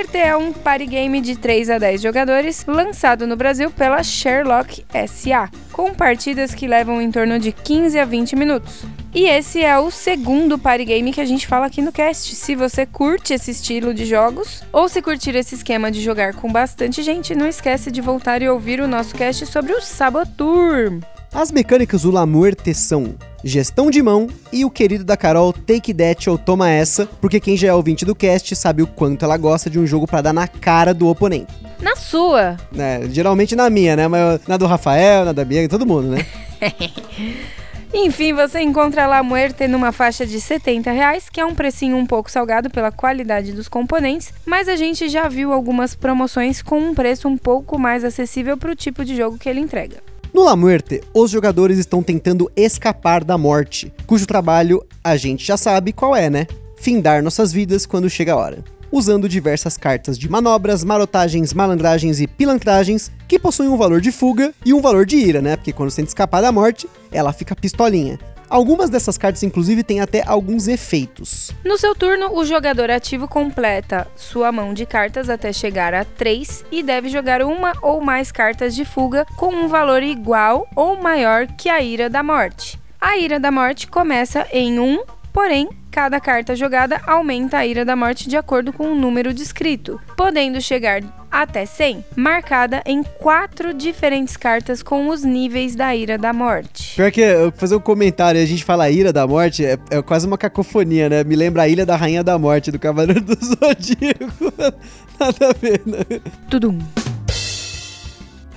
Muerte 0.00 0.16
é 0.16 0.34
um 0.34 0.50
party 0.50 0.86
game 0.86 1.20
de 1.20 1.36
3 1.36 1.68
a 1.68 1.76
10 1.76 2.00
jogadores, 2.00 2.64
lançado 2.66 3.26
no 3.26 3.36
Brasil 3.36 3.70
pela 3.70 4.02
Sherlock 4.02 4.82
SA, 5.06 5.50
com 5.72 5.92
partidas 5.92 6.54
que 6.54 6.66
levam 6.66 7.02
em 7.02 7.10
torno 7.10 7.38
de 7.38 7.52
15 7.52 7.98
a 7.98 8.06
20 8.06 8.34
minutos. 8.34 8.82
E 9.14 9.26
esse 9.26 9.62
é 9.62 9.78
o 9.78 9.90
segundo 9.90 10.58
party 10.58 10.86
game 10.86 11.12
que 11.12 11.20
a 11.20 11.24
gente 11.26 11.46
fala 11.46 11.66
aqui 11.66 11.82
no 11.82 11.92
cast. 11.92 12.34
Se 12.34 12.54
você 12.54 12.86
curte 12.86 13.34
esse 13.34 13.50
estilo 13.50 13.92
de 13.92 14.06
jogos, 14.06 14.62
ou 14.72 14.88
se 14.88 15.02
curtir 15.02 15.36
esse 15.36 15.56
esquema 15.56 15.90
de 15.90 16.00
jogar 16.00 16.32
com 16.32 16.50
bastante 16.50 17.02
gente, 17.02 17.34
não 17.34 17.46
esquece 17.46 17.90
de 17.90 18.00
voltar 18.00 18.40
e 18.40 18.48
ouvir 18.48 18.80
o 18.80 18.88
nosso 18.88 19.14
cast 19.14 19.44
sobre 19.44 19.74
o 19.74 19.82
Sabotur. 19.82 20.98
As 21.32 21.52
mecânicas 21.52 22.02
do 22.02 22.10
La 22.10 22.26
Muerte 22.26 22.74
são 22.74 23.14
gestão 23.44 23.88
de 23.88 24.02
mão 24.02 24.26
e 24.52 24.64
o 24.64 24.70
querido 24.70 25.04
da 25.04 25.16
Carol 25.16 25.52
Take 25.52 25.94
That 25.94 26.28
ou 26.28 26.36
Toma 26.36 26.68
Essa, 26.68 27.06
porque 27.20 27.38
quem 27.38 27.56
já 27.56 27.68
é 27.68 27.72
ouvinte 27.72 28.04
do 28.04 28.16
cast 28.16 28.56
sabe 28.56 28.82
o 28.82 28.86
quanto 28.86 29.24
ela 29.24 29.36
gosta 29.36 29.70
de 29.70 29.78
um 29.78 29.86
jogo 29.86 30.08
para 30.08 30.22
dar 30.22 30.32
na 30.32 30.48
cara 30.48 30.92
do 30.92 31.06
oponente. 31.06 31.54
Na 31.80 31.94
sua! 31.94 32.56
É, 32.76 33.02
geralmente 33.08 33.54
na 33.54 33.70
minha, 33.70 33.94
né? 33.94 34.08
Mas 34.08 34.40
na 34.48 34.56
do 34.56 34.66
Rafael, 34.66 35.24
na 35.24 35.32
da 35.32 35.44
Bia, 35.44 35.68
todo 35.68 35.86
mundo, 35.86 36.08
né? 36.08 36.26
Enfim, 37.94 38.32
você 38.32 38.60
encontra 38.60 39.06
La 39.06 39.22
Muerte 39.22 39.68
numa 39.68 39.92
faixa 39.92 40.26
de 40.26 40.40
70 40.40 40.90
reais, 40.90 41.28
que 41.28 41.40
é 41.40 41.46
um 41.46 41.54
precinho 41.54 41.96
um 41.96 42.06
pouco 42.06 42.28
salgado 42.28 42.70
pela 42.70 42.90
qualidade 42.90 43.52
dos 43.52 43.68
componentes, 43.68 44.32
mas 44.44 44.68
a 44.68 44.74
gente 44.74 45.08
já 45.08 45.28
viu 45.28 45.52
algumas 45.52 45.94
promoções 45.94 46.60
com 46.60 46.78
um 46.80 46.94
preço 46.94 47.28
um 47.28 47.38
pouco 47.38 47.78
mais 47.78 48.04
acessível 48.04 48.56
para 48.56 48.72
o 48.72 48.76
tipo 48.76 49.04
de 49.04 49.16
jogo 49.16 49.38
que 49.38 49.48
ele 49.48 49.60
entrega. 49.60 49.98
No 50.40 50.46
La 50.46 50.56
Muerte, 50.56 51.02
os 51.12 51.30
jogadores 51.30 51.76
estão 51.76 52.02
tentando 52.02 52.50
escapar 52.56 53.22
da 53.22 53.36
morte, 53.36 53.92
cujo 54.06 54.26
trabalho 54.26 54.82
a 55.04 55.14
gente 55.14 55.44
já 55.44 55.54
sabe 55.54 55.92
qual 55.92 56.16
é, 56.16 56.30
né? 56.30 56.46
Findar 56.78 57.22
nossas 57.22 57.52
vidas 57.52 57.84
quando 57.84 58.08
chega 58.08 58.32
a 58.32 58.36
hora. 58.36 58.64
Usando 58.90 59.28
diversas 59.28 59.76
cartas 59.76 60.18
de 60.18 60.30
manobras, 60.30 60.82
marotagens, 60.82 61.52
malandragens 61.52 62.22
e 62.22 62.26
pilantragens 62.26 63.12
que 63.28 63.38
possuem 63.38 63.68
um 63.68 63.76
valor 63.76 64.00
de 64.00 64.10
fuga 64.10 64.54
e 64.64 64.72
um 64.72 64.80
valor 64.80 65.04
de 65.04 65.16
ira, 65.16 65.42
né? 65.42 65.56
Porque 65.56 65.74
quando 65.74 65.90
você 65.90 65.96
tenta 65.96 66.08
escapar 66.08 66.40
da 66.40 66.50
morte, 66.50 66.88
ela 67.12 67.34
fica 67.34 67.54
pistolinha. 67.54 68.18
Algumas 68.50 68.90
dessas 68.90 69.16
cartas, 69.16 69.44
inclusive, 69.44 69.84
têm 69.84 70.00
até 70.00 70.24
alguns 70.26 70.66
efeitos. 70.66 71.52
No 71.64 71.78
seu 71.78 71.94
turno, 71.94 72.36
o 72.36 72.44
jogador 72.44 72.90
ativo 72.90 73.28
completa 73.28 74.08
sua 74.16 74.50
mão 74.50 74.74
de 74.74 74.84
cartas 74.84 75.30
até 75.30 75.52
chegar 75.52 75.94
a 75.94 76.04
3 76.04 76.64
e 76.72 76.82
deve 76.82 77.08
jogar 77.08 77.42
uma 77.42 77.72
ou 77.80 78.00
mais 78.00 78.32
cartas 78.32 78.74
de 78.74 78.84
fuga 78.84 79.24
com 79.36 79.54
um 79.54 79.68
valor 79.68 80.02
igual 80.02 80.68
ou 80.74 81.00
maior 81.00 81.46
que 81.46 81.68
a 81.68 81.80
Ira 81.80 82.10
da 82.10 82.24
Morte. 82.24 82.76
A 83.00 83.16
Ira 83.16 83.38
da 83.38 83.52
Morte 83.52 83.86
começa 83.86 84.44
em 84.50 84.80
1, 84.80 85.04
porém, 85.32 85.68
cada 85.88 86.18
carta 86.18 86.56
jogada 86.56 87.00
aumenta 87.06 87.58
a 87.58 87.66
Ira 87.66 87.84
da 87.84 87.94
Morte 87.94 88.28
de 88.28 88.36
acordo 88.36 88.72
com 88.72 88.90
o 88.90 88.96
número 88.96 89.32
descrito, 89.32 90.00
podendo 90.16 90.60
chegar 90.60 91.02
até 91.30 91.64
100, 91.64 92.04
marcada 92.16 92.82
em 92.84 93.02
quatro 93.02 93.72
diferentes 93.72 94.36
cartas 94.36 94.82
com 94.82 95.08
os 95.08 95.22
níveis 95.22 95.74
da 95.76 95.94
Ira 95.94 96.18
da 96.18 96.32
Morte. 96.32 96.96
Pior 96.96 97.10
que 97.10 97.20
eu 97.20 97.52
fazer 97.52 97.76
um 97.76 97.80
comentário 97.80 98.40
e 98.40 98.44
a 98.44 98.46
gente 98.46 98.64
fala 98.64 98.90
Ira 98.90 99.12
da 99.12 99.26
Morte, 99.26 99.64
é, 99.64 99.78
é, 99.90 100.02
quase 100.02 100.26
uma 100.26 100.36
cacofonia, 100.36 101.08
né? 101.08 101.24
Me 101.24 101.36
lembra 101.36 101.62
a 101.62 101.68
Ilha 101.68 101.86
da 101.86 101.96
Rainha 101.96 102.24
da 102.24 102.38
Morte, 102.38 102.70
do 102.70 102.78
Cavaleiro 102.78 103.20
do 103.22 103.34
Zodíaco. 103.34 104.52
Nada 105.20 105.50
a 105.50 105.52
ver, 105.52 105.82
né? 105.86 106.20
Tudum. 106.48 106.78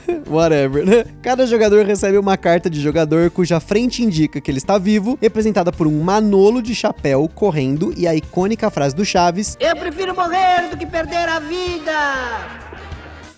Whatever, 0.27 0.85
né? 0.85 1.05
Cada 1.21 1.45
jogador 1.45 1.85
recebe 1.85 2.17
uma 2.17 2.37
carta 2.37 2.69
de 2.69 2.81
jogador 2.81 3.29
cuja 3.31 3.59
frente 3.59 4.03
indica 4.03 4.41
que 4.41 4.49
ele 4.49 4.57
está 4.57 4.77
vivo, 4.77 5.17
representada 5.21 5.71
por 5.71 5.87
um 5.87 6.01
manolo 6.01 6.61
de 6.61 6.75
chapéu 6.75 7.29
correndo 7.33 7.93
e 7.95 8.07
a 8.07 8.15
icônica 8.15 8.69
frase 8.69 8.95
do 8.95 9.05
Chaves: 9.05 9.57
Eu 9.59 9.75
prefiro 9.75 10.15
morrer 10.15 10.69
do 10.69 10.77
que 10.77 10.85
perder 10.85 11.29
a 11.29 11.39
vida! 11.39 12.62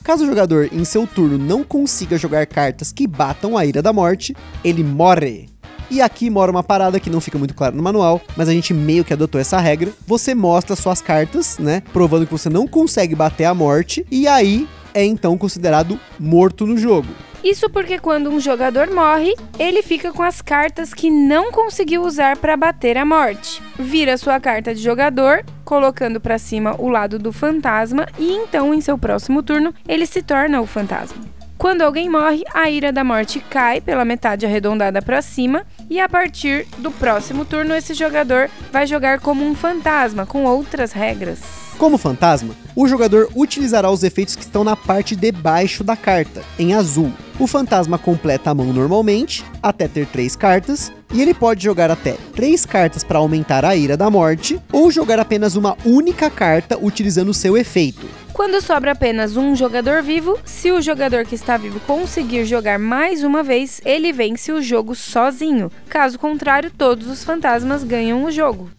Caso 0.06 0.24
o 0.24 0.28
jogador 0.28 0.70
em 0.72 0.86
seu 0.86 1.08
turno 1.08 1.36
não 1.36 1.64
consiga 1.64 2.16
jogar 2.16 2.46
cartas 2.46 2.92
que 2.92 3.08
batam 3.08 3.58
a 3.58 3.66
ira 3.66 3.82
da 3.82 3.92
morte, 3.92 4.36
ele 4.64 4.84
morre. 4.84 5.50
E 5.90 6.00
aqui 6.00 6.30
mora 6.30 6.52
uma 6.52 6.62
parada 6.62 7.00
que 7.00 7.10
não 7.10 7.20
fica 7.20 7.40
muito 7.40 7.56
claro 7.56 7.76
no 7.76 7.82
manual, 7.82 8.22
mas 8.38 8.48
a 8.48 8.54
gente 8.54 8.72
meio 8.72 9.04
que 9.04 9.14
adotou 9.14 9.42
essa 9.42 9.60
regra. 9.60 9.92
Você 10.06 10.36
mostra 10.36 10.76
suas 10.76 11.02
cartas, 11.02 11.58
né? 11.58 11.82
Provando 11.92 12.28
que 12.28 12.32
você 12.32 12.52
não 12.52 12.68
consegue 12.68 13.16
bater 13.16 13.46
a 13.46 13.54
morte, 13.56 14.06
e 14.12 14.28
aí 14.28 14.70
é 14.94 15.04
então 15.04 15.36
considerado 15.40 16.00
morto 16.20 16.68
no 16.68 16.78
jogo. 16.78 17.08
Isso 17.46 17.70
porque 17.70 18.00
quando 18.00 18.32
um 18.32 18.40
jogador 18.40 18.90
morre, 18.90 19.36
ele 19.60 19.84
fica 19.84 20.12
com 20.12 20.24
as 20.24 20.42
cartas 20.42 20.96
que 20.96 21.12
não 21.12 21.52
conseguiu 21.52 22.02
usar 22.02 22.38
para 22.38 22.58
bater 22.58 22.98
a 22.98 23.06
morte. 23.06 23.62
Vira 23.78 24.18
sua 24.18 24.40
carta 24.40 24.74
de 24.74 24.82
jogador, 24.82 25.46
colocando 25.64 26.20
para 26.20 26.40
cima 26.40 26.76
o 26.80 26.90
lado 26.90 27.20
do 27.20 27.32
fantasma 27.32 28.08
e 28.18 28.32
então 28.32 28.74
em 28.74 28.82
seu 28.82 28.98
próximo 28.98 29.44
turno 29.44 29.76
ele 29.88 30.08
se 30.08 30.24
torna 30.24 30.60
o 30.60 30.66
fantasma. 30.66 31.24
Quando 31.56 31.84
alguém 31.84 32.10
morre, 32.10 32.44
a 32.52 32.68
ira 32.68 32.92
da 32.92 33.04
morte 33.04 33.40
cai 33.40 33.80
pela 33.80 34.04
metade 34.04 34.44
arredondada 34.48 35.00
para 35.00 35.22
cima 35.22 35.68
e 35.88 36.00
a 36.00 36.10
partir 36.10 36.66
do 36.80 36.90
próximo 36.90 37.46
turno 37.46 37.76
esse 37.76 37.94
jogador 37.94 38.50
vai 38.72 38.88
jogar 38.88 39.20
como 39.20 39.46
um 39.46 39.54
fantasma 39.54 40.26
com 40.26 40.46
outras 40.46 40.92
regras. 40.92 41.65
Como 41.78 41.98
fantasma, 41.98 42.56
o 42.74 42.88
jogador 42.88 43.30
utilizará 43.36 43.92
os 43.92 44.02
efeitos 44.02 44.36
que 44.36 44.44
estão 44.44 44.64
na 44.64 44.78
parte 44.78 45.14
de 45.14 45.30
baixo 45.30 45.84
da 45.84 45.96
carta, 45.96 46.42
em 46.58 46.74
azul. 46.74 47.12
O 47.38 47.48
fantasma 47.48 47.98
completa 47.98 48.52
a 48.52 48.56
mão 48.56 48.72
normalmente, 48.72 49.44
até 49.62 49.86
ter 49.86 50.08
três 50.08 50.38
cartas, 50.38 50.90
e 51.14 51.22
ele 51.22 51.34
pode 51.34 51.62
jogar 51.62 51.92
até 51.92 52.18
três 52.34 52.66
cartas 52.66 53.04
para 53.04 53.20
aumentar 53.20 53.66
a 53.66 53.76
ira 53.76 53.98
da 53.98 54.10
morte, 54.10 54.58
ou 54.72 54.90
jogar 54.90 55.20
apenas 55.20 55.58
uma 55.58 55.78
única 55.86 56.30
carta 56.30 56.80
utilizando 56.82 57.34
seu 57.34 57.58
efeito. 57.58 58.08
Quando 58.32 58.62
sobra 58.62 58.94
apenas 58.94 59.36
um 59.36 59.54
jogador 59.54 60.02
vivo, 60.02 60.38
se 60.46 60.72
o 60.72 60.82
jogador 60.82 61.26
que 61.26 61.36
está 61.36 61.58
vivo 61.58 61.80
conseguir 61.82 62.46
jogar 62.46 62.80
mais 62.80 63.24
uma 63.24 63.44
vez, 63.44 63.82
ele 63.86 64.14
vence 64.14 64.52
o 64.52 64.62
jogo 64.62 64.96
sozinho. 64.96 65.70
Caso 65.90 66.18
contrário, 66.18 66.72
todos 66.72 67.08
os 67.08 67.24
fantasmas 67.24 67.84
ganham 67.84 68.24
o 68.24 68.32
jogo. 68.32 68.70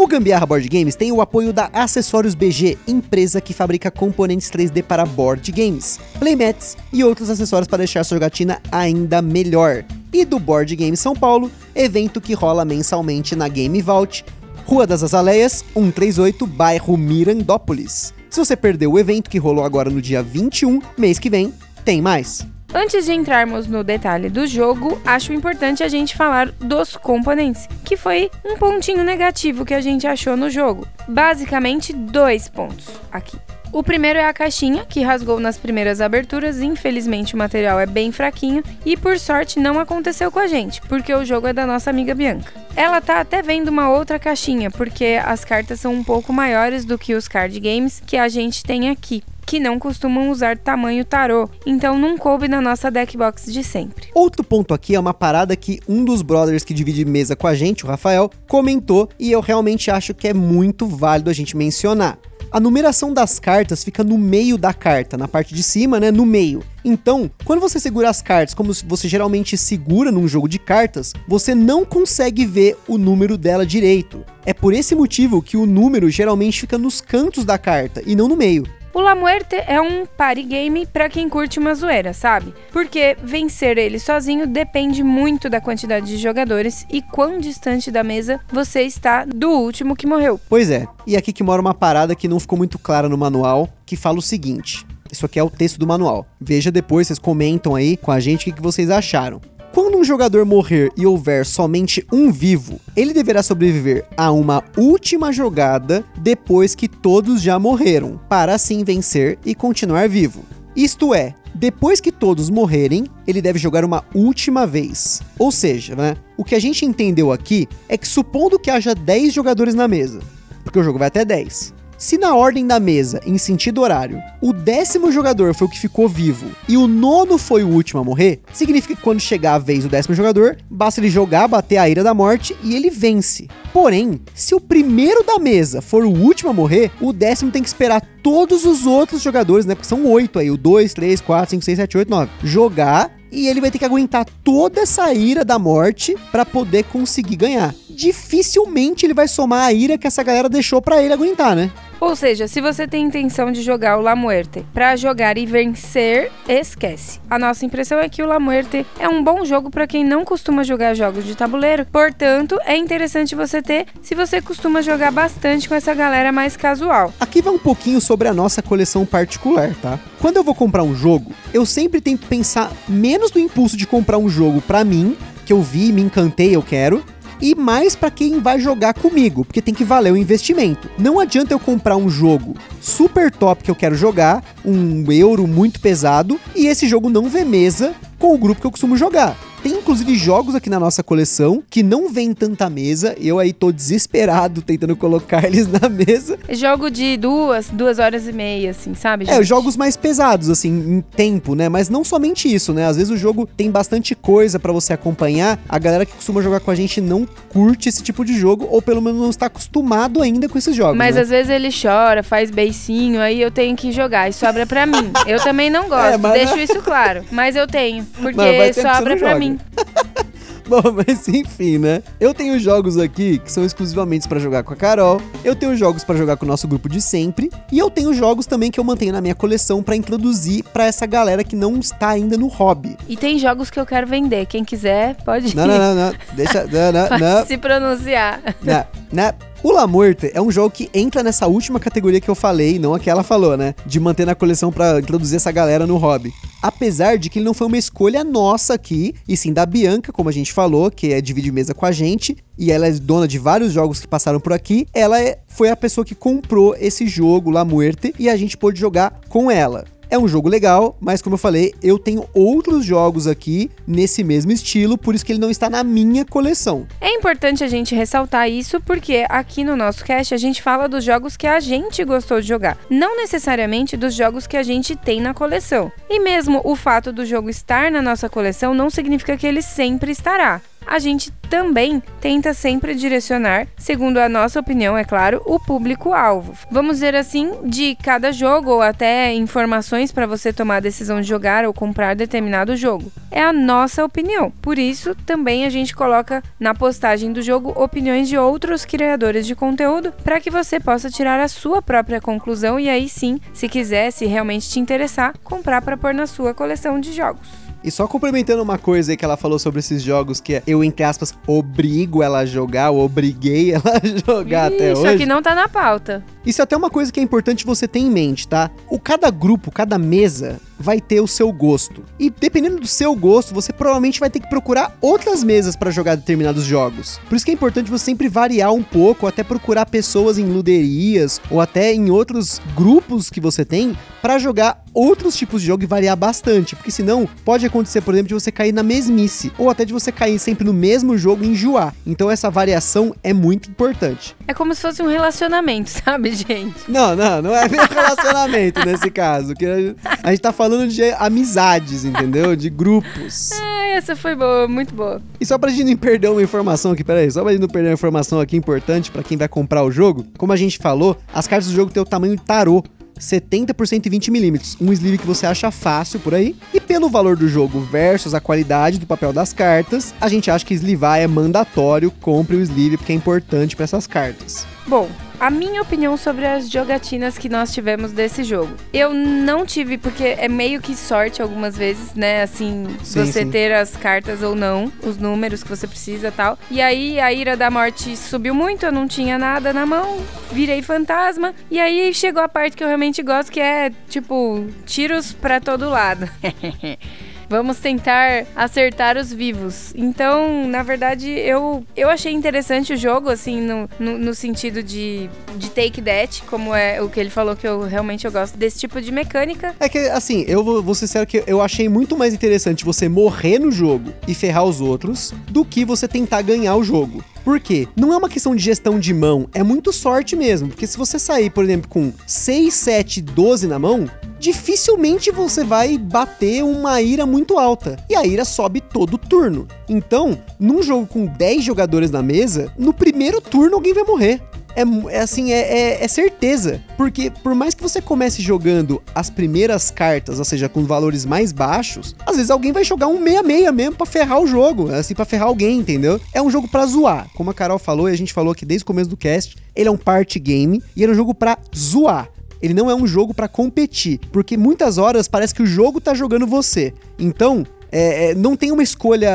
O 0.00 0.06
Gambiarra 0.06 0.46
Board 0.46 0.68
Games 0.68 0.94
tem 0.94 1.10
o 1.10 1.20
apoio 1.20 1.52
da 1.52 1.68
Acessórios 1.72 2.36
BG, 2.36 2.78
empresa 2.86 3.40
que 3.40 3.52
fabrica 3.52 3.90
componentes 3.90 4.48
3D 4.48 4.80
para 4.84 5.04
board 5.04 5.50
games, 5.50 5.98
playmats 6.20 6.76
e 6.92 7.02
outros 7.02 7.28
acessórios 7.28 7.66
para 7.66 7.78
deixar 7.78 8.04
sua 8.04 8.14
jogatina 8.14 8.62
ainda 8.70 9.20
melhor. 9.20 9.84
E 10.12 10.24
do 10.24 10.38
Board 10.38 10.76
Game 10.76 10.96
São 10.96 11.16
Paulo, 11.16 11.50
evento 11.74 12.20
que 12.20 12.32
rola 12.32 12.64
mensalmente 12.64 13.34
na 13.34 13.48
Game 13.48 13.82
Vault, 13.82 14.24
Rua 14.64 14.86
das 14.86 15.02
Azaleias, 15.02 15.64
138, 15.74 16.46
bairro 16.46 16.96
Mirandópolis. 16.96 18.14
Se 18.30 18.38
você 18.38 18.54
perdeu 18.54 18.92
o 18.92 19.00
evento 19.00 19.28
que 19.28 19.38
rolou 19.38 19.64
agora 19.64 19.90
no 19.90 20.00
dia 20.00 20.22
21, 20.22 20.80
mês 20.96 21.18
que 21.18 21.28
vem, 21.28 21.52
tem 21.84 22.00
mais. 22.00 22.46
Antes 22.74 23.06
de 23.06 23.12
entrarmos 23.12 23.66
no 23.66 23.82
detalhe 23.82 24.28
do 24.28 24.46
jogo, 24.46 25.00
acho 25.04 25.32
importante 25.32 25.82
a 25.82 25.88
gente 25.88 26.14
falar 26.14 26.50
dos 26.52 26.96
componentes, 26.96 27.66
que 27.82 27.96
foi 27.96 28.30
um 28.44 28.56
pontinho 28.56 29.02
negativo 29.02 29.64
que 29.64 29.72
a 29.72 29.80
gente 29.80 30.06
achou 30.06 30.36
no 30.36 30.50
jogo. 30.50 30.86
Basicamente, 31.08 31.94
dois 31.94 32.46
pontos 32.46 32.86
aqui. 33.10 33.38
O 33.72 33.82
primeiro 33.82 34.18
é 34.18 34.24
a 34.24 34.32
caixinha, 34.32 34.84
que 34.86 35.02
rasgou 35.02 35.40
nas 35.40 35.58
primeiras 35.58 36.00
aberturas. 36.00 36.60
Infelizmente, 36.60 37.34
o 37.34 37.38
material 37.38 37.78
é 37.80 37.86
bem 37.86 38.12
fraquinho 38.12 38.62
e, 38.84 38.96
por 38.96 39.18
sorte, 39.18 39.58
não 39.58 39.78
aconteceu 39.78 40.30
com 40.30 40.38
a 40.38 40.46
gente, 40.46 40.80
porque 40.82 41.12
o 41.12 41.24
jogo 41.24 41.46
é 41.46 41.52
da 41.52 41.66
nossa 41.66 41.90
amiga 41.90 42.14
Bianca. 42.14 42.52
Ela 42.76 43.00
tá 43.00 43.20
até 43.20 43.42
vendo 43.42 43.68
uma 43.68 43.90
outra 43.90 44.18
caixinha, 44.18 44.70
porque 44.70 45.18
as 45.22 45.44
cartas 45.44 45.80
são 45.80 45.92
um 45.92 46.04
pouco 46.04 46.32
maiores 46.32 46.84
do 46.84 46.98
que 46.98 47.14
os 47.14 47.28
card 47.28 47.58
games 47.60 48.02
que 48.06 48.16
a 48.16 48.28
gente 48.28 48.62
tem 48.62 48.88
aqui 48.88 49.22
que 49.48 49.58
não 49.58 49.78
costumam 49.78 50.28
usar 50.28 50.58
tamanho 50.58 51.06
tarô, 51.06 51.48
então 51.64 51.98
não 51.98 52.18
coube 52.18 52.46
na 52.48 52.60
nossa 52.60 52.90
deck 52.90 53.16
box 53.16 53.50
de 53.50 53.64
sempre. 53.64 54.08
Outro 54.14 54.44
ponto 54.44 54.74
aqui 54.74 54.94
é 54.94 55.00
uma 55.00 55.14
parada 55.14 55.56
que 55.56 55.80
um 55.88 56.04
dos 56.04 56.20
brothers 56.20 56.64
que 56.64 56.74
divide 56.74 57.02
mesa 57.06 57.34
com 57.34 57.46
a 57.46 57.54
gente, 57.54 57.82
o 57.82 57.88
Rafael, 57.88 58.30
comentou 58.46 59.08
e 59.18 59.32
eu 59.32 59.40
realmente 59.40 59.90
acho 59.90 60.12
que 60.12 60.28
é 60.28 60.34
muito 60.34 60.86
válido 60.86 61.30
a 61.30 61.32
gente 61.32 61.56
mencionar. 61.56 62.18
A 62.50 62.60
numeração 62.60 63.14
das 63.14 63.38
cartas 63.38 63.82
fica 63.82 64.04
no 64.04 64.18
meio 64.18 64.58
da 64.58 64.74
carta, 64.74 65.16
na 65.16 65.26
parte 65.26 65.54
de 65.54 65.62
cima, 65.62 65.98
né, 65.98 66.10
no 66.10 66.26
meio. 66.26 66.62
Então, 66.84 67.30
quando 67.44 67.60
você 67.60 67.80
segura 67.80 68.10
as 68.10 68.20
cartas 68.20 68.54
como 68.54 68.72
você 68.86 69.08
geralmente 69.08 69.56
segura 69.56 70.12
num 70.12 70.28
jogo 70.28 70.46
de 70.46 70.58
cartas, 70.58 71.14
você 71.26 71.54
não 71.54 71.86
consegue 71.86 72.44
ver 72.44 72.76
o 72.86 72.98
número 72.98 73.38
dela 73.38 73.64
direito. 73.64 74.24
É 74.44 74.52
por 74.52 74.74
esse 74.74 74.94
motivo 74.94 75.40
que 75.40 75.56
o 75.56 75.64
número 75.64 76.10
geralmente 76.10 76.60
fica 76.60 76.76
nos 76.76 77.00
cantos 77.00 77.46
da 77.46 77.56
carta 77.56 78.02
e 78.04 78.14
não 78.14 78.28
no 78.28 78.36
meio. 78.36 78.64
O 78.94 79.00
La 79.00 79.14
Muerte 79.14 79.56
é 79.66 79.80
um 79.80 80.06
party 80.06 80.42
game 80.42 80.86
para 80.86 81.08
quem 81.08 81.28
curte 81.28 81.58
uma 81.58 81.74
zoeira, 81.74 82.12
sabe? 82.12 82.54
Porque 82.72 83.16
vencer 83.22 83.76
ele 83.76 83.98
sozinho 83.98 84.46
depende 84.46 85.02
muito 85.02 85.50
da 85.50 85.60
quantidade 85.60 86.06
de 86.06 86.16
jogadores 86.16 86.86
e 86.90 87.02
quão 87.02 87.38
distante 87.38 87.90
da 87.90 88.02
mesa 88.02 88.40
você 88.50 88.82
está 88.82 89.24
do 89.24 89.50
último 89.50 89.94
que 89.94 90.06
morreu. 90.06 90.40
Pois 90.48 90.70
é, 90.70 90.86
e 91.06 91.16
aqui 91.16 91.32
que 91.32 91.42
mora 91.42 91.60
uma 91.60 91.74
parada 91.74 92.14
que 92.14 92.28
não 92.28 92.40
ficou 92.40 92.56
muito 92.56 92.78
clara 92.78 93.08
no 93.08 93.18
manual, 93.18 93.68
que 93.84 93.94
fala 93.94 94.18
o 94.18 94.22
seguinte. 94.22 94.86
Isso 95.12 95.26
aqui 95.26 95.38
é 95.38 95.42
o 95.42 95.50
texto 95.50 95.78
do 95.78 95.86
manual. 95.86 96.26
Veja 96.40 96.70
depois, 96.70 97.06
vocês 97.06 97.18
comentam 97.18 97.74
aí 97.74 97.96
com 97.96 98.10
a 98.10 98.20
gente 98.20 98.50
o 98.50 98.54
que 98.54 98.62
vocês 98.62 98.90
acharam. 98.90 99.40
Quando 99.80 99.96
um 99.96 100.02
jogador 100.02 100.44
morrer 100.44 100.90
e 100.96 101.06
houver 101.06 101.46
somente 101.46 102.04
um 102.12 102.32
vivo, 102.32 102.80
ele 102.96 103.14
deverá 103.14 103.44
sobreviver 103.44 104.04
a 104.16 104.32
uma 104.32 104.64
última 104.76 105.32
jogada 105.32 106.04
depois 106.16 106.74
que 106.74 106.88
todos 106.88 107.40
já 107.40 107.60
morreram, 107.60 108.18
para 108.28 108.56
assim 108.56 108.82
vencer 108.82 109.38
e 109.46 109.54
continuar 109.54 110.08
vivo. 110.08 110.44
Isto 110.74 111.14
é, 111.14 111.32
depois 111.54 112.00
que 112.00 112.10
todos 112.10 112.50
morrerem, 112.50 113.06
ele 113.24 113.40
deve 113.40 113.60
jogar 113.60 113.84
uma 113.84 114.04
última 114.12 114.66
vez. 114.66 115.22
Ou 115.38 115.52
seja, 115.52 115.94
né? 115.94 116.16
O 116.36 116.42
que 116.42 116.56
a 116.56 116.60
gente 116.60 116.84
entendeu 116.84 117.30
aqui 117.30 117.68
é 117.88 117.96
que 117.96 118.08
supondo 118.08 118.58
que 118.58 118.72
haja 118.72 118.96
10 118.96 119.32
jogadores 119.32 119.76
na 119.76 119.86
mesa, 119.86 120.18
porque 120.64 120.80
o 120.80 120.82
jogo 120.82 120.98
vai 120.98 121.06
até 121.06 121.24
10. 121.24 121.77
Se 121.98 122.16
na 122.16 122.32
ordem 122.36 122.64
da 122.64 122.78
mesa, 122.78 123.20
em 123.26 123.36
sentido 123.36 123.80
horário, 123.80 124.22
o 124.40 124.52
décimo 124.52 125.10
jogador 125.10 125.52
foi 125.52 125.66
o 125.66 125.70
que 125.70 125.80
ficou 125.80 126.08
vivo 126.08 126.46
e 126.68 126.76
o 126.76 126.86
nono 126.86 127.36
foi 127.36 127.64
o 127.64 127.68
último 127.68 128.00
a 128.00 128.04
morrer, 128.04 128.40
significa 128.52 128.94
que 128.94 129.02
quando 129.02 129.18
chegar 129.18 129.54
a 129.54 129.58
vez 129.58 129.82
do 129.82 129.88
décimo 129.88 130.14
jogador, 130.14 130.56
basta 130.70 131.00
ele 131.00 131.10
jogar, 131.10 131.48
bater 131.48 131.76
a 131.76 131.88
ira 131.88 132.04
da 132.04 132.14
morte 132.14 132.56
e 132.62 132.76
ele 132.76 132.88
vence. 132.88 133.48
Porém, 133.72 134.20
se 134.32 134.54
o 134.54 134.60
primeiro 134.60 135.24
da 135.24 135.40
mesa 135.40 135.82
for 135.82 136.04
o 136.04 136.08
último 136.08 136.50
a 136.50 136.54
morrer, 136.54 136.92
o 137.00 137.12
décimo 137.12 137.50
tem 137.50 137.62
que 137.62 137.68
esperar 137.68 138.00
todos 138.22 138.64
os 138.64 138.86
outros 138.86 139.20
jogadores, 139.20 139.66
né? 139.66 139.74
Porque 139.74 139.88
são 139.88 140.06
oito 140.06 140.38
aí, 140.38 140.52
o 140.52 140.56
2, 140.56 140.94
3, 140.94 141.20
4, 141.20 141.50
5, 141.50 141.64
6, 141.64 141.78
7, 141.78 141.98
8, 141.98 142.10
9. 142.10 142.30
Jogar 142.44 143.10
e 143.30 143.48
ele 143.48 143.60
vai 143.60 143.70
ter 143.72 143.78
que 143.78 143.84
aguentar 143.84 144.24
toda 144.44 144.80
essa 144.80 145.12
ira 145.12 145.44
da 145.44 145.58
morte 145.58 146.16
para 146.30 146.46
poder 146.46 146.84
conseguir 146.84 147.36
ganhar. 147.36 147.74
Dificilmente 147.90 149.04
ele 149.04 149.14
vai 149.14 149.26
somar 149.26 149.66
a 149.66 149.72
ira 149.72 149.98
que 149.98 150.06
essa 150.06 150.22
galera 150.22 150.48
deixou 150.48 150.80
para 150.80 151.02
ele 151.02 151.12
aguentar, 151.12 151.56
né? 151.56 151.70
Ou 152.00 152.14
seja, 152.14 152.46
se 152.46 152.60
você 152.60 152.86
tem 152.86 153.06
intenção 153.06 153.50
de 153.50 153.60
jogar 153.62 153.98
o 153.98 154.00
La 154.00 154.14
Muerte 154.14 154.64
para 154.72 154.94
jogar 154.94 155.36
e 155.36 155.44
vencer, 155.44 156.30
esquece. 156.48 157.20
A 157.28 157.38
nossa 157.38 157.66
impressão 157.66 157.98
é 157.98 158.08
que 158.08 158.22
o 158.22 158.26
La 158.26 158.38
Muerte 158.38 158.86
é 158.98 159.08
um 159.08 159.22
bom 159.22 159.44
jogo 159.44 159.68
para 159.68 159.86
quem 159.86 160.04
não 160.04 160.24
costuma 160.24 160.62
jogar 160.62 160.94
jogos 160.94 161.24
de 161.24 161.34
tabuleiro. 161.34 161.86
Portanto, 161.86 162.56
é 162.64 162.76
interessante 162.76 163.34
você 163.34 163.60
ter 163.60 163.86
se 164.00 164.14
você 164.14 164.40
costuma 164.40 164.80
jogar 164.80 165.10
bastante 165.10 165.68
com 165.68 165.74
essa 165.74 165.92
galera 165.92 166.30
mais 166.30 166.56
casual. 166.56 167.12
Aqui 167.18 167.42
vai 167.42 167.52
um 167.52 167.58
pouquinho 167.58 168.00
sobre 168.00 168.28
a 168.28 168.34
nossa 168.34 168.62
coleção 168.62 169.04
particular, 169.04 169.74
tá? 169.82 169.98
Quando 170.20 170.36
eu 170.36 170.44
vou 170.44 170.54
comprar 170.54 170.84
um 170.84 170.94
jogo, 170.94 171.32
eu 171.52 171.66
sempre 171.66 172.00
tento 172.00 172.26
pensar 172.26 172.70
menos 172.88 173.32
no 173.32 173.40
impulso 173.40 173.76
de 173.76 173.86
comprar 173.86 174.18
um 174.18 174.28
jogo 174.28 174.60
para 174.60 174.84
mim, 174.84 175.16
que 175.44 175.52
eu 175.52 175.62
vi, 175.62 175.92
me 175.92 176.02
encantei, 176.02 176.54
eu 176.54 176.62
quero, 176.62 177.04
e 177.40 177.54
mais 177.54 177.94
para 177.94 178.10
quem 178.10 178.40
vai 178.40 178.58
jogar 178.58 178.94
comigo, 178.94 179.44
porque 179.44 179.62
tem 179.62 179.74
que 179.74 179.84
valer 179.84 180.12
o 180.12 180.16
investimento. 180.16 180.90
Não 180.98 181.20
adianta 181.20 181.54
eu 181.54 181.58
comprar 181.58 181.96
um 181.96 182.08
jogo 182.08 182.54
super 182.80 183.30
top 183.30 183.64
que 183.64 183.70
eu 183.70 183.76
quero 183.76 183.94
jogar, 183.94 184.42
um 184.64 185.10
euro 185.10 185.46
muito 185.46 185.80
pesado, 185.80 186.38
e 186.54 186.66
esse 186.66 186.88
jogo 186.88 187.08
não 187.08 187.28
ver 187.28 187.44
mesa 187.44 187.94
com 188.18 188.34
o 188.34 188.38
grupo 188.38 188.60
que 188.60 188.66
eu 188.66 188.70
costumo 188.70 188.96
jogar. 188.96 189.36
Tem 189.62 189.72
inclusive 189.74 190.14
jogos 190.16 190.54
aqui 190.54 190.68
na 190.70 190.78
nossa 190.78 191.02
coleção 191.02 191.62
que 191.68 191.82
não 191.82 192.08
vem 192.10 192.32
tanta 192.32 192.68
mesa. 192.70 193.14
Eu 193.20 193.38
aí 193.38 193.52
tô 193.52 193.72
desesperado 193.72 194.62
tentando 194.62 194.94
colocar 194.96 195.44
eles 195.46 195.66
na 195.66 195.88
mesa. 195.88 196.38
Jogo 196.50 196.90
de 196.90 197.16
duas, 197.16 197.68
duas 197.70 197.98
horas 197.98 198.26
e 198.28 198.32
meia, 198.32 198.70
assim, 198.70 198.94
sabe? 198.94 199.24
É, 199.28 199.34
gente? 199.36 199.44
jogos 199.44 199.76
mais 199.76 199.96
pesados, 199.96 200.48
assim, 200.50 200.68
em 200.70 201.00
tempo, 201.00 201.54
né? 201.54 201.68
Mas 201.68 201.88
não 201.88 202.04
somente 202.04 202.52
isso, 202.52 202.72
né? 202.72 202.86
Às 202.86 202.96
vezes 202.96 203.10
o 203.10 203.16
jogo 203.16 203.46
tem 203.56 203.70
bastante 203.70 204.14
coisa 204.14 204.58
pra 204.58 204.72
você 204.72 204.92
acompanhar. 204.92 205.58
A 205.68 205.78
galera 205.78 206.04
que 206.06 206.12
costuma 206.12 206.40
jogar 206.42 206.60
com 206.60 206.70
a 206.70 206.74
gente 206.74 207.00
não 207.00 207.26
curte 207.48 207.88
esse 207.88 208.02
tipo 208.02 208.24
de 208.24 208.38
jogo, 208.38 208.66
ou 208.70 208.80
pelo 208.80 209.00
menos 209.02 209.20
não 209.20 209.30
está 209.30 209.46
acostumado 209.46 210.22
ainda 210.22 210.48
com 210.48 210.56
esses 210.58 210.74
jogos. 210.74 210.96
Mas 210.96 211.14
né? 211.16 211.22
às 211.22 211.28
vezes 211.30 211.50
ele 211.50 211.70
chora, 211.70 212.22
faz 212.22 212.50
beicinho, 212.50 213.20
aí 213.20 213.40
eu 213.40 213.50
tenho 213.50 213.76
que 213.76 213.90
jogar 213.92 214.28
e 214.28 214.32
sobra 214.32 214.66
pra 214.66 214.86
mim. 214.86 215.10
Eu 215.26 215.40
também 215.42 215.70
não 215.70 215.88
gosto, 215.88 216.14
É, 216.14 216.16
mas- 216.18 216.32
deixo 216.32 216.58
isso 216.58 216.80
claro. 216.82 217.24
Mas 217.30 217.56
eu 217.56 217.66
tenho, 217.66 218.04
porque 218.20 218.72
sobra 218.74 219.14
não 219.14 219.18
pra 219.18 219.38
Bom, 220.68 220.82
mas 220.94 221.26
enfim, 221.26 221.78
né? 221.78 222.02
Eu 222.20 222.34
tenho 222.34 222.58
jogos 222.58 222.98
aqui 222.98 223.38
que 223.38 223.50
são 223.50 223.64
exclusivamente 223.64 224.28
pra 224.28 224.38
jogar 224.38 224.62
com 224.62 224.74
a 224.74 224.76
Carol. 224.76 225.18
Eu 225.42 225.56
tenho 225.56 225.74
jogos 225.74 226.04
pra 226.04 226.14
jogar 226.14 226.36
com 226.36 226.44
o 226.44 226.48
nosso 226.48 226.68
grupo 226.68 226.90
de 226.90 227.00
sempre. 227.00 227.50
E 227.72 227.78
eu 227.78 227.90
tenho 227.90 228.12
jogos 228.12 228.44
também 228.44 228.70
que 228.70 228.78
eu 228.78 228.84
mantenho 228.84 229.12
na 229.12 229.22
minha 229.22 229.34
coleção 229.34 229.82
pra 229.82 229.96
introduzir 229.96 230.62
pra 230.64 230.84
essa 230.84 231.06
galera 231.06 231.42
que 231.42 231.56
não 231.56 231.78
está 231.78 232.10
ainda 232.10 232.36
no 232.36 232.48
hobby. 232.48 232.98
E 233.08 233.16
tem 233.16 233.38
jogos 233.38 233.70
que 233.70 233.80
eu 233.80 233.86
quero 233.86 234.06
vender. 234.06 234.44
Quem 234.44 234.62
quiser, 234.62 235.16
pode 235.24 235.56
Não, 235.56 235.66
não, 235.66 235.78
não, 235.78 235.94
não. 235.94 236.14
Deixa. 236.34 236.64
Não, 236.64 236.92
não, 236.92 237.16
não. 237.18 237.46
se 237.46 237.56
pronunciar. 237.56 238.42
Né, 238.62 238.84
né? 239.10 239.32
O 239.60 239.72
La 239.72 239.88
Morte 239.88 240.30
é 240.32 240.40
um 240.40 240.52
jogo 240.52 240.70
que 240.70 240.88
entra 240.94 241.20
nessa 241.20 241.48
última 241.48 241.80
categoria 241.80 242.20
que 242.20 242.28
eu 242.28 242.34
falei, 242.34 242.78
não 242.78 242.94
a 242.94 243.00
que 243.00 243.10
ela 243.10 243.24
falou, 243.24 243.56
né? 243.56 243.74
De 243.84 243.98
manter 243.98 244.24
na 244.24 244.34
coleção 244.34 244.70
pra 244.70 245.00
introduzir 245.00 245.34
essa 245.36 245.50
galera 245.50 245.84
no 245.84 245.96
hobby. 245.96 246.32
Apesar 246.62 247.18
de 247.18 247.28
que 247.28 247.40
ele 247.40 247.46
não 247.46 247.52
foi 247.54 247.66
uma 247.66 247.76
escolha 247.76 248.22
nossa 248.22 248.74
aqui, 248.74 249.14
e 249.26 249.36
sim 249.36 249.52
da 249.52 249.66
Bianca, 249.66 250.12
como 250.12 250.28
a 250.28 250.32
gente 250.32 250.52
falou, 250.52 250.90
que 250.92 251.12
é 251.12 251.20
divide 251.20 251.50
mesa 251.50 251.74
com 251.74 251.84
a 251.84 251.90
gente, 251.90 252.36
e 252.56 252.70
ela 252.70 252.86
é 252.86 252.92
dona 252.92 253.26
de 253.26 253.38
vários 253.38 253.72
jogos 253.72 253.98
que 253.98 254.06
passaram 254.06 254.38
por 254.38 254.52
aqui. 254.52 254.86
Ela 254.94 255.20
é- 255.20 255.38
foi 255.48 255.70
a 255.70 255.76
pessoa 255.76 256.04
que 256.04 256.14
comprou 256.14 256.76
esse 256.78 257.08
jogo, 257.08 257.50
La 257.50 257.64
Muerte, 257.64 258.14
e 258.16 258.28
a 258.28 258.36
gente 258.36 258.56
pôde 258.56 258.78
jogar 258.78 259.20
com 259.28 259.50
ela. 259.50 259.84
É 260.10 260.18
um 260.18 260.26
jogo 260.26 260.48
legal, 260.48 260.96
mas 261.00 261.20
como 261.20 261.34
eu 261.34 261.38
falei, 261.38 261.74
eu 261.82 261.98
tenho 261.98 262.26
outros 262.32 262.84
jogos 262.84 263.26
aqui 263.26 263.70
nesse 263.86 264.24
mesmo 264.24 264.50
estilo, 264.50 264.96
por 264.96 265.14
isso 265.14 265.24
que 265.24 265.32
ele 265.32 265.40
não 265.40 265.50
está 265.50 265.68
na 265.68 265.84
minha 265.84 266.24
coleção. 266.24 266.86
É 266.98 267.12
importante 267.12 267.62
a 267.62 267.68
gente 267.68 267.94
ressaltar 267.94 268.48
isso 268.48 268.80
porque 268.80 269.26
aqui 269.28 269.62
no 269.62 269.76
nosso 269.76 270.02
cast 270.02 270.32
a 270.32 270.38
gente 270.38 270.62
fala 270.62 270.88
dos 270.88 271.04
jogos 271.04 271.36
que 271.36 271.46
a 271.46 271.60
gente 271.60 272.02
gostou 272.04 272.40
de 272.40 272.48
jogar, 272.48 272.78
não 272.88 273.18
necessariamente 273.18 273.98
dos 273.98 274.14
jogos 274.14 274.46
que 274.46 274.56
a 274.56 274.62
gente 274.62 274.96
tem 274.96 275.20
na 275.20 275.34
coleção. 275.34 275.92
E 276.08 276.18
mesmo 276.18 276.62
o 276.64 276.74
fato 276.74 277.12
do 277.12 277.26
jogo 277.26 277.50
estar 277.50 277.90
na 277.90 278.00
nossa 278.00 278.30
coleção 278.30 278.72
não 278.72 278.88
significa 278.88 279.36
que 279.36 279.46
ele 279.46 279.60
sempre 279.60 280.10
estará. 280.10 280.62
A 280.88 280.98
gente 280.98 281.30
também 281.50 282.02
tenta 282.18 282.54
sempre 282.54 282.94
direcionar, 282.94 283.68
segundo 283.76 284.16
a 284.16 284.26
nossa 284.26 284.58
opinião, 284.58 284.96
é 284.96 285.04
claro, 285.04 285.42
o 285.44 285.60
público-alvo. 285.60 286.54
Vamos 286.70 286.96
dizer 286.96 287.14
assim, 287.14 287.52
de 287.64 287.94
cada 287.96 288.32
jogo 288.32 288.70
ou 288.70 288.80
até 288.80 289.34
informações 289.34 290.10
para 290.10 290.26
você 290.26 290.50
tomar 290.50 290.76
a 290.76 290.80
decisão 290.80 291.20
de 291.20 291.28
jogar 291.28 291.66
ou 291.66 291.74
comprar 291.74 292.16
determinado 292.16 292.74
jogo. 292.74 293.12
É 293.30 293.42
a 293.42 293.52
nossa 293.52 294.02
opinião. 294.02 294.50
Por 294.62 294.78
isso, 294.78 295.14
também 295.26 295.66
a 295.66 295.70
gente 295.70 295.94
coloca 295.94 296.42
na 296.58 296.72
postagem 296.72 297.34
do 297.34 297.42
jogo 297.42 297.70
opiniões 297.76 298.26
de 298.26 298.38
outros 298.38 298.86
criadores 298.86 299.46
de 299.46 299.54
conteúdo 299.54 300.14
para 300.24 300.40
que 300.40 300.50
você 300.50 300.80
possa 300.80 301.10
tirar 301.10 301.38
a 301.38 301.48
sua 301.48 301.82
própria 301.82 302.18
conclusão 302.18 302.80
e 302.80 302.88
aí 302.88 303.10
sim, 303.10 303.38
se 303.52 303.68
quiser, 303.68 304.10
se 304.10 304.24
realmente 304.24 304.70
te 304.70 304.80
interessar, 304.80 305.34
comprar 305.44 305.82
para 305.82 305.98
pôr 305.98 306.14
na 306.14 306.26
sua 306.26 306.54
coleção 306.54 306.98
de 306.98 307.12
jogos. 307.12 307.67
E 307.82 307.90
só 307.90 308.06
complementando 308.08 308.62
uma 308.62 308.76
coisa 308.76 309.12
aí 309.12 309.16
que 309.16 309.24
ela 309.24 309.36
falou 309.36 309.58
sobre 309.58 309.78
esses 309.78 310.02
jogos 310.02 310.40
que 310.40 310.60
eu, 310.66 310.82
entre 310.82 311.04
aspas, 311.04 311.32
obrigo 311.46 312.22
ela 312.22 312.38
a 312.40 312.46
jogar, 312.46 312.90
ou 312.90 313.04
obriguei 313.04 313.72
ela 313.72 313.82
a 314.02 314.06
jogar 314.26 314.66
até 314.66 314.92
Isso 314.92 315.02
hoje. 315.02 315.14
aqui 315.14 315.26
não 315.26 315.40
tá 315.40 315.54
na 315.54 315.68
pauta. 315.68 316.24
Isso 316.44 316.60
é 316.60 316.64
até 316.64 316.76
uma 316.76 316.90
coisa 316.90 317.12
que 317.12 317.20
é 317.20 317.22
importante 317.22 317.66
você 317.66 317.86
ter 317.86 317.98
em 317.98 318.10
mente, 318.10 318.46
tá? 318.46 318.70
O 318.88 318.98
cada 318.98 319.30
grupo, 319.30 319.70
cada 319.70 319.98
mesa 319.98 320.60
vai 320.78 321.00
ter 321.00 321.20
o 321.20 321.26
seu 321.26 321.52
gosto. 321.52 322.04
E 322.18 322.30
dependendo 322.30 322.78
do 322.78 322.86
seu 322.86 323.14
gosto, 323.14 323.52
você 323.52 323.72
provavelmente 323.72 324.20
vai 324.20 324.30
ter 324.30 324.40
que 324.40 324.48
procurar 324.48 324.96
outras 325.00 325.42
mesas 325.42 325.74
pra 325.74 325.90
jogar 325.90 326.14
determinados 326.14 326.64
jogos. 326.64 327.18
Por 327.28 327.34
isso 327.34 327.44
que 327.44 327.50
é 327.50 327.54
importante 327.54 327.90
você 327.90 328.04
sempre 328.04 328.28
variar 328.28 328.72
um 328.72 328.82
pouco, 328.82 329.26
ou 329.26 329.28
até 329.28 329.42
procurar 329.42 329.86
pessoas 329.86 330.38
em 330.38 330.44
luderias 330.44 331.40
ou 331.50 331.60
até 331.60 331.92
em 331.92 332.10
outros 332.10 332.60
grupos 332.74 333.28
que 333.28 333.40
você 333.40 333.64
tem 333.64 333.96
pra 334.22 334.38
jogar 334.38 334.82
outros 334.94 335.36
tipos 335.36 335.60
de 335.60 335.68
jogo 335.68 335.84
e 335.84 335.86
variar 335.86 336.16
bastante, 336.16 336.74
porque 336.74 336.90
senão 336.90 337.28
pode 337.44 337.64
acontecer, 337.64 338.00
por 338.00 338.14
exemplo, 338.14 338.28
de 338.28 338.34
você 338.34 338.50
cair 338.50 338.72
na 338.72 338.82
mesmice 338.82 339.52
ou 339.56 339.70
até 339.70 339.84
de 339.84 339.92
você 339.92 340.10
cair 340.10 340.38
sempre 340.38 340.64
no 340.64 340.72
mesmo 340.72 341.16
jogo 341.16 341.44
e 341.44 341.48
enjoar. 341.48 341.94
Então 342.06 342.30
essa 342.30 342.50
variação 342.50 343.14
é 343.22 343.32
muito 343.32 343.70
importante. 343.70 344.36
É 344.46 344.54
como 344.54 344.74
se 344.74 344.82
fosse 344.82 345.02
um 345.02 345.08
relacionamento, 345.08 345.90
sabe, 346.04 346.27
gente? 346.32 346.74
Não, 346.88 347.14
não, 347.14 347.42
não 347.42 347.54
é 347.54 347.68
meu 347.68 347.84
relacionamento 347.86 348.84
nesse 348.84 349.10
caso. 349.10 349.54
Que 349.54 349.94
a 350.22 350.30
gente 350.30 350.40
tá 350.40 350.52
falando 350.52 350.88
de 350.88 351.02
amizades, 351.12 352.04
entendeu? 352.04 352.54
De 352.56 352.70
grupos. 352.70 353.50
Ai, 353.60 353.92
essa 353.92 354.16
foi 354.16 354.34
boa, 354.34 354.68
muito 354.68 354.94
boa. 354.94 355.20
E 355.40 355.46
só 355.46 355.58
pra 355.58 355.70
gente 355.70 355.84
não 355.84 355.96
perder 355.96 356.28
uma 356.28 356.42
informação 356.42 356.92
aqui, 356.92 357.04
peraí, 357.04 357.30
só 357.30 357.42
pra 357.42 357.52
gente 357.52 357.60
não 357.60 357.68
perder 357.68 357.88
uma 357.88 357.94
informação 357.94 358.40
aqui 358.40 358.56
importante 358.56 359.10
pra 359.10 359.22
quem 359.22 359.36
vai 359.36 359.48
comprar 359.48 359.82
o 359.84 359.90
jogo, 359.90 360.26
como 360.36 360.52
a 360.52 360.56
gente 360.56 360.78
falou, 360.78 361.16
as 361.32 361.46
cartas 361.46 361.68
do 361.68 361.74
jogo 361.74 361.92
têm 361.92 362.02
o 362.02 362.06
tamanho 362.06 362.38
tarô. 362.38 362.82
70 363.18 363.74
por 363.74 363.86
120 363.86 364.30
milímetros, 364.30 364.76
um 364.80 364.92
sleeve 364.92 365.18
que 365.18 365.26
você 365.26 365.44
acha 365.44 365.70
fácil 365.70 366.20
por 366.20 366.34
aí. 366.34 366.54
E 366.72 366.80
pelo 366.80 367.08
valor 367.08 367.36
do 367.36 367.48
jogo 367.48 367.80
versus 367.80 368.34
a 368.34 368.40
qualidade 368.40 368.98
do 368.98 369.06
papel 369.06 369.32
das 369.32 369.52
cartas, 369.52 370.14
a 370.20 370.28
gente 370.28 370.50
acha 370.50 370.64
que 370.64 370.74
eslivar 370.74 371.18
é 371.18 371.26
mandatório, 371.26 372.12
compre 372.20 372.56
o 372.56 372.60
sleeve 372.60 372.96
porque 372.96 373.12
é 373.12 373.16
importante 373.16 373.74
pra 373.74 373.84
essas 373.84 374.06
cartas. 374.06 374.66
Bom, 374.86 375.08
a 375.40 375.50
minha 375.50 375.82
opinião 375.82 376.16
sobre 376.16 376.46
as 376.46 376.68
jogatinas 376.70 377.38
que 377.38 377.48
nós 377.48 377.72
tivemos 377.72 378.12
desse 378.12 378.42
jogo. 378.44 378.74
Eu 378.92 379.12
não 379.14 379.64
tive, 379.64 379.96
porque 379.98 380.24
é 380.38 380.48
meio 380.48 380.80
que 380.80 380.94
sorte 380.94 381.40
algumas 381.40 381.76
vezes, 381.76 382.14
né? 382.14 382.42
Assim, 382.42 382.86
Sim, 383.02 383.24
você 383.24 383.42
sim. 383.44 383.50
ter 383.50 383.72
as 383.72 383.96
cartas 383.96 384.42
ou 384.42 384.54
não, 384.54 384.92
os 385.02 385.16
números 385.16 385.62
que 385.62 385.68
você 385.68 385.86
precisa 385.86 386.28
e 386.28 386.32
tal. 386.32 386.58
E 386.70 386.80
aí 386.80 387.20
a 387.20 387.32
ira 387.32 387.56
da 387.56 387.70
morte 387.70 388.16
subiu 388.16 388.54
muito, 388.54 388.84
eu 388.86 388.92
não 388.92 389.06
tinha 389.06 389.38
nada 389.38 389.72
na 389.72 389.86
mão, 389.86 390.18
virei 390.52 390.82
fantasma. 390.82 391.54
E 391.70 391.78
aí 391.80 392.12
chegou 392.12 392.42
a 392.42 392.48
parte 392.48 392.76
que 392.76 392.82
eu 392.82 392.88
realmente 392.88 393.22
gosto, 393.22 393.52
que 393.52 393.60
é, 393.60 393.92
tipo, 394.08 394.66
tiros 394.86 395.32
pra 395.32 395.60
todo 395.60 395.88
lado. 395.88 396.28
Vamos 397.48 397.78
tentar 397.78 398.46
acertar 398.54 399.16
os 399.16 399.32
vivos. 399.32 399.92
Então, 399.94 400.66
na 400.68 400.82
verdade, 400.82 401.28
eu, 401.30 401.84
eu 401.96 402.08
achei 402.08 402.32
interessante 402.32 402.92
o 402.92 402.96
jogo, 402.96 403.30
assim, 403.30 403.60
no, 403.60 403.88
no, 403.98 404.18
no 404.18 404.34
sentido 404.34 404.82
de, 404.82 405.28
de 405.56 405.70
take 405.70 406.02
that, 406.02 406.42
como 406.44 406.74
é 406.74 407.00
o 407.00 407.08
que 407.08 407.18
ele 407.18 407.30
falou 407.30 407.56
que 407.56 407.66
eu 407.66 407.82
realmente 407.82 408.26
eu 408.26 408.32
gosto 408.32 408.56
desse 408.56 408.78
tipo 408.78 409.00
de 409.00 409.10
mecânica. 409.10 409.74
É 409.80 409.88
que, 409.88 409.98
assim, 409.98 410.44
eu 410.46 410.62
vou, 410.62 410.82
vou 410.82 410.94
ser 410.94 411.06
sincero 411.06 411.26
que 411.26 411.42
eu 411.46 411.62
achei 411.62 411.88
muito 411.88 412.16
mais 412.16 412.34
interessante 412.34 412.84
você 412.84 413.08
morrer 413.08 413.58
no 413.58 413.70
jogo 413.70 414.12
e 414.26 414.34
ferrar 414.34 414.64
os 414.64 414.80
outros 414.80 415.32
do 415.50 415.64
que 415.64 415.84
você 415.84 416.06
tentar 416.06 416.42
ganhar 416.42 416.76
o 416.76 416.84
jogo. 416.84 417.24
Por 417.44 417.58
quê? 417.60 417.88
Não 417.96 418.12
é 418.12 418.16
uma 418.18 418.28
questão 418.28 418.54
de 418.54 418.62
gestão 418.62 419.00
de 419.00 419.14
mão, 419.14 419.48
é 419.54 419.62
muito 419.62 419.90
sorte 419.90 420.36
mesmo. 420.36 420.68
Porque 420.68 420.86
se 420.86 420.98
você 420.98 421.18
sair, 421.18 421.48
por 421.48 421.64
exemplo, 421.64 421.88
com 421.88 422.12
6, 422.26 422.74
7, 422.74 423.22
12 423.22 423.66
na 423.66 423.78
mão, 423.78 424.06
dificilmente 424.38 425.30
você 425.30 425.64
vai 425.64 425.98
bater 425.98 426.62
uma 426.64 427.00
ira 427.00 427.26
muito 427.26 427.58
alta. 427.58 427.96
E 428.08 428.16
a 428.16 428.24
ira 428.24 428.44
sobe 428.44 428.80
todo 428.80 429.18
turno. 429.18 429.66
Então, 429.88 430.38
num 430.58 430.82
jogo 430.82 431.06
com 431.06 431.26
10 431.26 431.64
jogadores 431.64 432.10
na 432.10 432.22
mesa, 432.22 432.72
no 432.78 432.92
primeiro 432.92 433.40
turno 433.40 433.76
alguém 433.76 433.94
vai 433.94 434.04
morrer 434.04 434.40
é, 434.78 435.16
é 435.16 435.20
assim, 435.20 435.52
é, 435.52 435.58
é, 435.58 436.04
é, 436.04 436.08
certeza. 436.08 436.80
Porque 436.96 437.30
por 437.30 437.54
mais 437.54 437.74
que 437.74 437.82
você 437.82 438.00
comece 438.00 438.40
jogando 438.40 439.02
as 439.12 439.28
primeiras 439.28 439.90
cartas, 439.90 440.38
ou 440.38 440.44
seja, 440.44 440.68
com 440.68 440.84
valores 440.84 441.24
mais 441.24 441.50
baixos, 441.50 442.14
às 442.24 442.36
vezes 442.36 442.50
alguém 442.50 442.70
vai 442.70 442.84
jogar 442.84 443.08
um 443.08 443.18
66 443.22 443.72
mesmo 443.72 443.96
pra 443.96 444.06
ferrar 444.06 444.40
o 444.40 444.46
jogo, 444.46 444.92
assim, 444.92 445.14
pra 445.14 445.24
ferrar 445.24 445.48
alguém, 445.48 445.78
entendeu? 445.78 446.20
É 446.32 446.40
um 446.40 446.50
jogo 446.50 446.68
pra 446.68 446.86
zoar. 446.86 447.28
Como 447.34 447.50
a 447.50 447.54
Carol 447.54 447.78
falou 447.78 448.08
e 448.08 448.12
a 448.12 448.16
gente 448.16 448.32
falou 448.32 448.52
aqui 448.52 448.64
desde 448.64 448.84
o 448.84 448.86
começo 448.86 449.10
do 449.10 449.16
cast, 449.16 449.56
ele 449.74 449.88
é 449.88 449.92
um 449.92 449.96
party 449.96 450.38
game 450.38 450.82
e 450.94 451.02
ele 451.02 451.10
é 451.10 451.14
um 451.14 451.16
jogo 451.16 451.34
pra 451.34 451.58
zoar. 451.74 452.30
Ele 452.60 452.74
não 452.74 452.90
é 452.90 452.94
um 452.94 453.06
jogo 453.06 453.32
para 453.32 453.48
competir, 453.48 454.20
porque 454.32 454.56
muitas 454.56 454.98
horas 454.98 455.28
parece 455.28 455.54
que 455.54 455.62
o 455.62 455.66
jogo 455.66 456.00
tá 456.00 456.14
jogando 456.14 456.46
você. 456.46 456.92
Então, 457.18 457.64
é, 457.90 458.30
é, 458.30 458.34
não 458.34 458.56
tem 458.56 458.70
uma 458.70 458.82
escolha. 458.82 459.30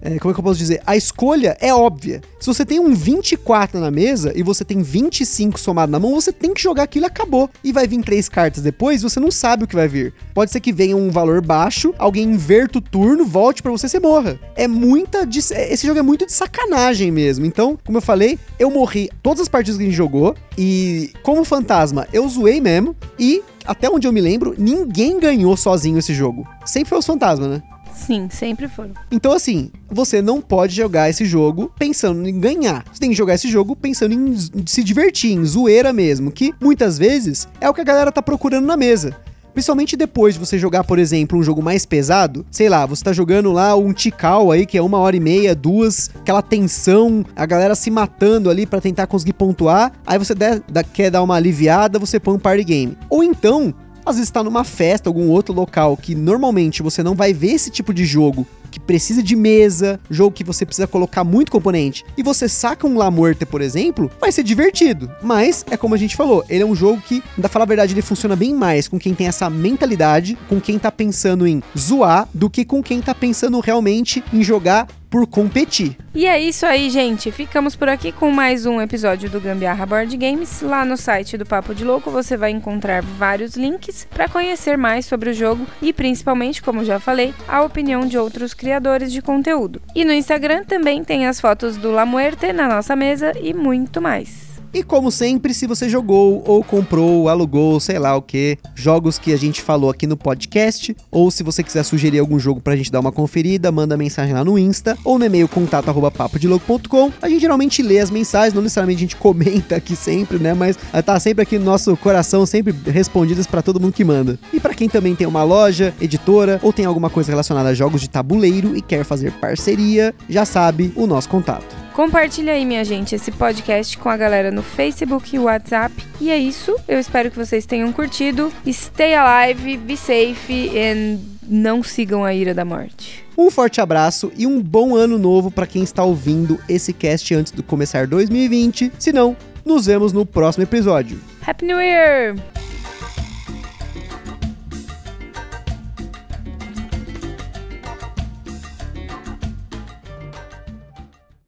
É, 0.00 0.18
como 0.18 0.30
é 0.30 0.34
que 0.34 0.40
eu 0.40 0.44
posso 0.44 0.58
dizer? 0.58 0.82
A 0.86 0.96
escolha 0.96 1.56
é 1.60 1.72
óbvia. 1.72 2.20
Se 2.40 2.46
você 2.46 2.64
tem 2.64 2.80
um 2.80 2.94
24 2.94 3.78
na 3.78 3.90
mesa 3.90 4.32
e 4.34 4.42
você 4.42 4.64
tem 4.64 4.82
25 4.82 5.60
somado 5.60 5.92
na 5.92 6.00
mão, 6.00 6.14
você 6.14 6.32
tem 6.32 6.52
que 6.52 6.60
jogar 6.60 6.84
aquilo 6.84 7.04
e 7.04 7.06
acabou. 7.06 7.48
E 7.62 7.72
vai 7.72 7.86
vir 7.86 8.02
três 8.02 8.28
cartas 8.28 8.62
depois 8.62 9.02
você 9.02 9.20
não 9.20 9.30
sabe 9.30 9.64
o 9.64 9.66
que 9.66 9.74
vai 9.74 9.86
vir. 9.86 10.12
Pode 10.34 10.50
ser 10.50 10.60
que 10.60 10.72
venha 10.72 10.96
um 10.96 11.10
valor 11.10 11.40
baixo, 11.40 11.94
alguém 11.98 12.24
inverta 12.24 12.78
o 12.78 12.80
turno, 12.80 13.24
volte 13.24 13.62
para 13.62 13.70
você 13.70 13.86
e 13.86 13.90
você 13.90 14.00
morra. 14.00 14.38
É 14.56 14.66
muita. 14.66 15.26
De, 15.26 15.38
esse 15.38 15.86
jogo 15.86 15.98
é 15.98 16.02
muito 16.02 16.26
de 16.26 16.32
sacanagem 16.32 17.10
mesmo. 17.10 17.46
Então, 17.46 17.78
como 17.84 17.98
eu 17.98 18.02
falei, 18.02 18.38
eu 18.58 18.70
morri 18.70 19.10
todas 19.22 19.42
as 19.42 19.48
partidas 19.48 19.76
que 19.76 19.82
a 19.82 19.86
gente 19.86 19.96
jogou. 19.96 20.34
E 20.56 21.12
como 21.22 21.44
fantasma, 21.44 22.06
eu 22.12 22.28
zoei 22.28 22.60
mesmo. 22.60 22.96
E 23.18 23.42
até 23.64 23.88
onde 23.88 24.06
eu 24.06 24.12
me 24.12 24.20
lembro, 24.20 24.54
ninguém 24.58 25.20
ganhou 25.20 25.56
sozinho 25.56 25.98
esse 25.98 26.14
jogo. 26.14 26.46
Sempre 26.64 26.90
foi 26.90 26.98
os 26.98 27.06
fantasmas, 27.06 27.48
né? 27.48 27.62
Sim, 27.94 28.28
sempre 28.30 28.68
foram. 28.68 28.92
Então, 29.10 29.32
assim, 29.32 29.70
você 29.90 30.20
não 30.20 30.40
pode 30.40 30.74
jogar 30.74 31.08
esse 31.10 31.24
jogo 31.24 31.72
pensando 31.78 32.28
em 32.28 32.40
ganhar. 32.40 32.84
Você 32.92 33.00
tem 33.00 33.10
que 33.10 33.16
jogar 33.16 33.34
esse 33.34 33.48
jogo 33.48 33.76
pensando 33.76 34.14
em 34.14 34.36
se 34.66 34.82
divertir, 34.82 35.32
em 35.32 35.44
zoeira 35.44 35.92
mesmo, 35.92 36.30
que 36.30 36.52
muitas 36.60 36.98
vezes 36.98 37.46
é 37.60 37.68
o 37.68 37.74
que 37.74 37.80
a 37.80 37.84
galera 37.84 38.10
tá 38.10 38.22
procurando 38.22 38.66
na 38.66 38.76
mesa. 38.76 39.16
Principalmente 39.52 39.96
depois 39.96 40.34
de 40.34 40.40
você 40.40 40.58
jogar, 40.58 40.82
por 40.84 40.98
exemplo, 40.98 41.38
um 41.38 41.42
jogo 41.42 41.62
mais 41.62 41.84
pesado, 41.84 42.44
sei 42.50 42.68
lá, 42.68 42.86
você 42.86 43.04
tá 43.04 43.12
jogando 43.12 43.52
lá 43.52 43.76
um 43.76 43.92
Tikal 43.92 44.50
aí, 44.50 44.64
que 44.64 44.78
é 44.78 44.82
uma 44.82 44.98
hora 44.98 45.14
e 45.14 45.20
meia, 45.20 45.54
duas, 45.54 46.10
aquela 46.14 46.40
tensão, 46.40 47.24
a 47.36 47.44
galera 47.44 47.74
se 47.74 47.90
matando 47.90 48.48
ali 48.48 48.64
para 48.64 48.80
tentar 48.80 49.06
conseguir 49.06 49.34
pontuar, 49.34 49.92
aí 50.06 50.18
você 50.18 50.34
der, 50.34 50.62
quer 50.92 51.10
dar 51.10 51.22
uma 51.22 51.36
aliviada, 51.36 51.98
você 51.98 52.18
põe 52.18 52.34
um 52.34 52.38
party 52.38 52.64
game. 52.64 52.98
Ou 53.10 53.22
então, 53.22 53.74
às 54.04 54.16
vezes 54.16 54.28
está 54.28 54.42
numa 54.42 54.64
festa, 54.64 55.08
algum 55.08 55.28
outro 55.28 55.54
local 55.54 55.96
que 55.96 56.14
normalmente 56.14 56.82
você 56.82 57.02
não 57.02 57.14
vai 57.14 57.32
ver 57.32 57.52
esse 57.52 57.70
tipo 57.70 57.92
de 57.94 58.04
jogo 58.04 58.46
que 58.72 58.80
precisa 58.80 59.22
de 59.22 59.36
mesa, 59.36 60.00
jogo 60.10 60.34
que 60.34 60.42
você 60.42 60.64
precisa 60.64 60.86
colocar 60.86 61.22
muito 61.22 61.52
componente, 61.52 62.04
e 62.16 62.22
você 62.22 62.48
saca 62.48 62.86
um 62.86 62.96
La 62.96 63.12
por 63.50 63.60
exemplo, 63.60 64.10
vai 64.18 64.32
ser 64.32 64.42
divertido. 64.42 65.10
Mas, 65.22 65.64
é 65.70 65.76
como 65.76 65.94
a 65.94 65.98
gente 65.98 66.16
falou, 66.16 66.42
ele 66.48 66.62
é 66.62 66.66
um 66.66 66.74
jogo 66.74 67.02
que, 67.02 67.22
da 67.36 67.48
falar 67.48 67.64
a 67.64 67.68
verdade, 67.68 67.92
ele 67.92 68.00
funciona 68.00 68.34
bem 68.34 68.54
mais 68.54 68.88
com 68.88 68.98
quem 68.98 69.14
tem 69.14 69.26
essa 69.26 69.50
mentalidade, 69.50 70.38
com 70.48 70.58
quem 70.58 70.78
tá 70.78 70.90
pensando 70.90 71.46
em 71.46 71.62
zoar, 71.76 72.26
do 72.32 72.48
que 72.48 72.64
com 72.64 72.82
quem 72.82 73.02
tá 73.02 73.14
pensando 73.14 73.60
realmente 73.60 74.24
em 74.32 74.42
jogar 74.42 74.88
por 75.12 75.26
competir. 75.26 75.98
E 76.14 76.26
é 76.26 76.40
isso 76.40 76.64
aí, 76.64 76.88
gente. 76.88 77.30
Ficamos 77.30 77.76
por 77.76 77.86
aqui 77.86 78.10
com 78.10 78.30
mais 78.30 78.64
um 78.64 78.80
episódio 78.80 79.28
do 79.28 79.38
Gambiarra 79.38 79.84
Board 79.84 80.16
Games. 80.16 80.62
Lá 80.62 80.86
no 80.86 80.96
site 80.96 81.36
do 81.36 81.44
Papo 81.44 81.74
de 81.74 81.84
Louco 81.84 82.10
você 82.10 82.34
vai 82.34 82.50
encontrar 82.50 83.02
vários 83.02 83.54
links 83.54 84.06
para 84.10 84.26
conhecer 84.26 84.78
mais 84.78 85.04
sobre 85.04 85.28
o 85.28 85.34
jogo 85.34 85.66
e 85.82 85.92
principalmente, 85.92 86.62
como 86.62 86.82
já 86.82 86.98
falei, 86.98 87.34
a 87.46 87.62
opinião 87.62 88.06
de 88.06 88.16
outros 88.16 88.54
criadores 88.54 89.12
de 89.12 89.20
conteúdo. 89.20 89.82
E 89.94 90.02
no 90.02 90.14
Instagram 90.14 90.64
também 90.64 91.04
tem 91.04 91.26
as 91.26 91.38
fotos 91.38 91.76
do 91.76 91.90
La 91.90 92.06
Muerte 92.06 92.50
na 92.50 92.66
nossa 92.66 92.96
mesa 92.96 93.34
e 93.38 93.52
muito 93.52 94.00
mais. 94.00 94.51
E 94.74 94.82
como 94.82 95.10
sempre, 95.10 95.52
se 95.52 95.66
você 95.66 95.86
jogou 95.86 96.42
ou 96.46 96.64
comprou, 96.64 97.28
alugou, 97.28 97.78
sei 97.78 97.98
lá 97.98 98.16
o 98.16 98.22
que, 98.22 98.56
jogos 98.74 99.18
que 99.18 99.32
a 99.32 99.36
gente 99.36 99.60
falou 99.60 99.90
aqui 99.90 100.06
no 100.06 100.16
podcast, 100.16 100.96
ou 101.10 101.30
se 101.30 101.42
você 101.42 101.62
quiser 101.62 101.82
sugerir 101.82 102.18
algum 102.18 102.38
jogo 102.38 102.58
pra 102.58 102.74
gente 102.74 102.90
dar 102.90 103.00
uma 103.00 103.12
conferida, 103.12 103.70
manda 103.70 103.98
mensagem 103.98 104.32
lá 104.32 104.42
no 104.42 104.58
Insta 104.58 104.96
ou 105.04 105.18
no 105.18 105.26
e-mail 105.26 105.46
contato@papodelouco.com. 105.46 107.12
A 107.20 107.28
gente 107.28 107.42
geralmente 107.42 107.82
lê 107.82 107.98
as 107.98 108.10
mensagens, 108.10 108.54
não 108.54 108.62
necessariamente 108.62 108.96
a 108.98 109.00
gente 109.00 109.16
comenta 109.16 109.76
aqui 109.76 109.94
sempre, 109.94 110.38
né, 110.38 110.54
mas 110.54 110.78
tá 111.04 111.20
sempre 111.20 111.42
aqui 111.42 111.58
no 111.58 111.66
nosso 111.66 111.94
coração, 111.98 112.46
sempre 112.46 112.74
respondidas 112.86 113.46
para 113.46 113.60
todo 113.60 113.78
mundo 113.78 113.92
que 113.92 114.04
manda. 114.04 114.38
E 114.54 114.60
para 114.60 114.72
quem 114.74 114.88
também 114.88 115.14
tem 115.14 115.26
uma 115.26 115.44
loja, 115.44 115.92
editora 116.00 116.58
ou 116.62 116.72
tem 116.72 116.86
alguma 116.86 117.10
coisa 117.10 117.30
relacionada 117.30 117.68
a 117.68 117.74
jogos 117.74 118.00
de 118.00 118.08
tabuleiro 118.08 118.74
e 118.74 118.80
quer 118.80 119.04
fazer 119.04 119.32
parceria, 119.32 120.14
já 120.28 120.46
sabe 120.46 120.92
o 120.96 121.06
nosso 121.06 121.28
contato. 121.28 121.81
Compartilha 121.92 122.54
aí, 122.54 122.64
minha 122.64 122.84
gente, 122.84 123.14
esse 123.14 123.30
podcast 123.30 123.98
com 123.98 124.08
a 124.08 124.16
galera 124.16 124.50
no 124.50 124.62
Facebook 124.62 125.36
e 125.36 125.38
WhatsApp. 125.38 125.94
E 126.20 126.30
é 126.30 126.38
isso. 126.38 126.74
Eu 126.88 126.98
espero 126.98 127.30
que 127.30 127.36
vocês 127.36 127.66
tenham 127.66 127.92
curtido. 127.92 128.52
Stay 128.66 129.14
alive, 129.14 129.76
be 129.76 129.96
safe 129.96 130.70
and 130.78 131.18
não 131.46 131.82
sigam 131.82 132.24
a 132.24 132.32
ira 132.32 132.54
da 132.54 132.64
morte. 132.64 133.24
Um 133.36 133.50
forte 133.50 133.80
abraço 133.80 134.32
e 134.36 134.46
um 134.46 134.60
bom 134.62 134.94
ano 134.94 135.18
novo 135.18 135.50
para 135.50 135.66
quem 135.66 135.82
está 135.82 136.02
ouvindo 136.02 136.58
esse 136.68 136.92
cast 136.92 137.34
antes 137.34 137.52
de 137.52 137.62
começar 137.62 138.06
2020. 138.06 138.92
Se 138.98 139.12
não, 139.12 139.36
nos 139.64 139.86
vemos 139.86 140.12
no 140.12 140.24
próximo 140.24 140.64
episódio. 140.64 141.20
Happy 141.46 141.66
New 141.66 141.80
Year! 141.80 142.36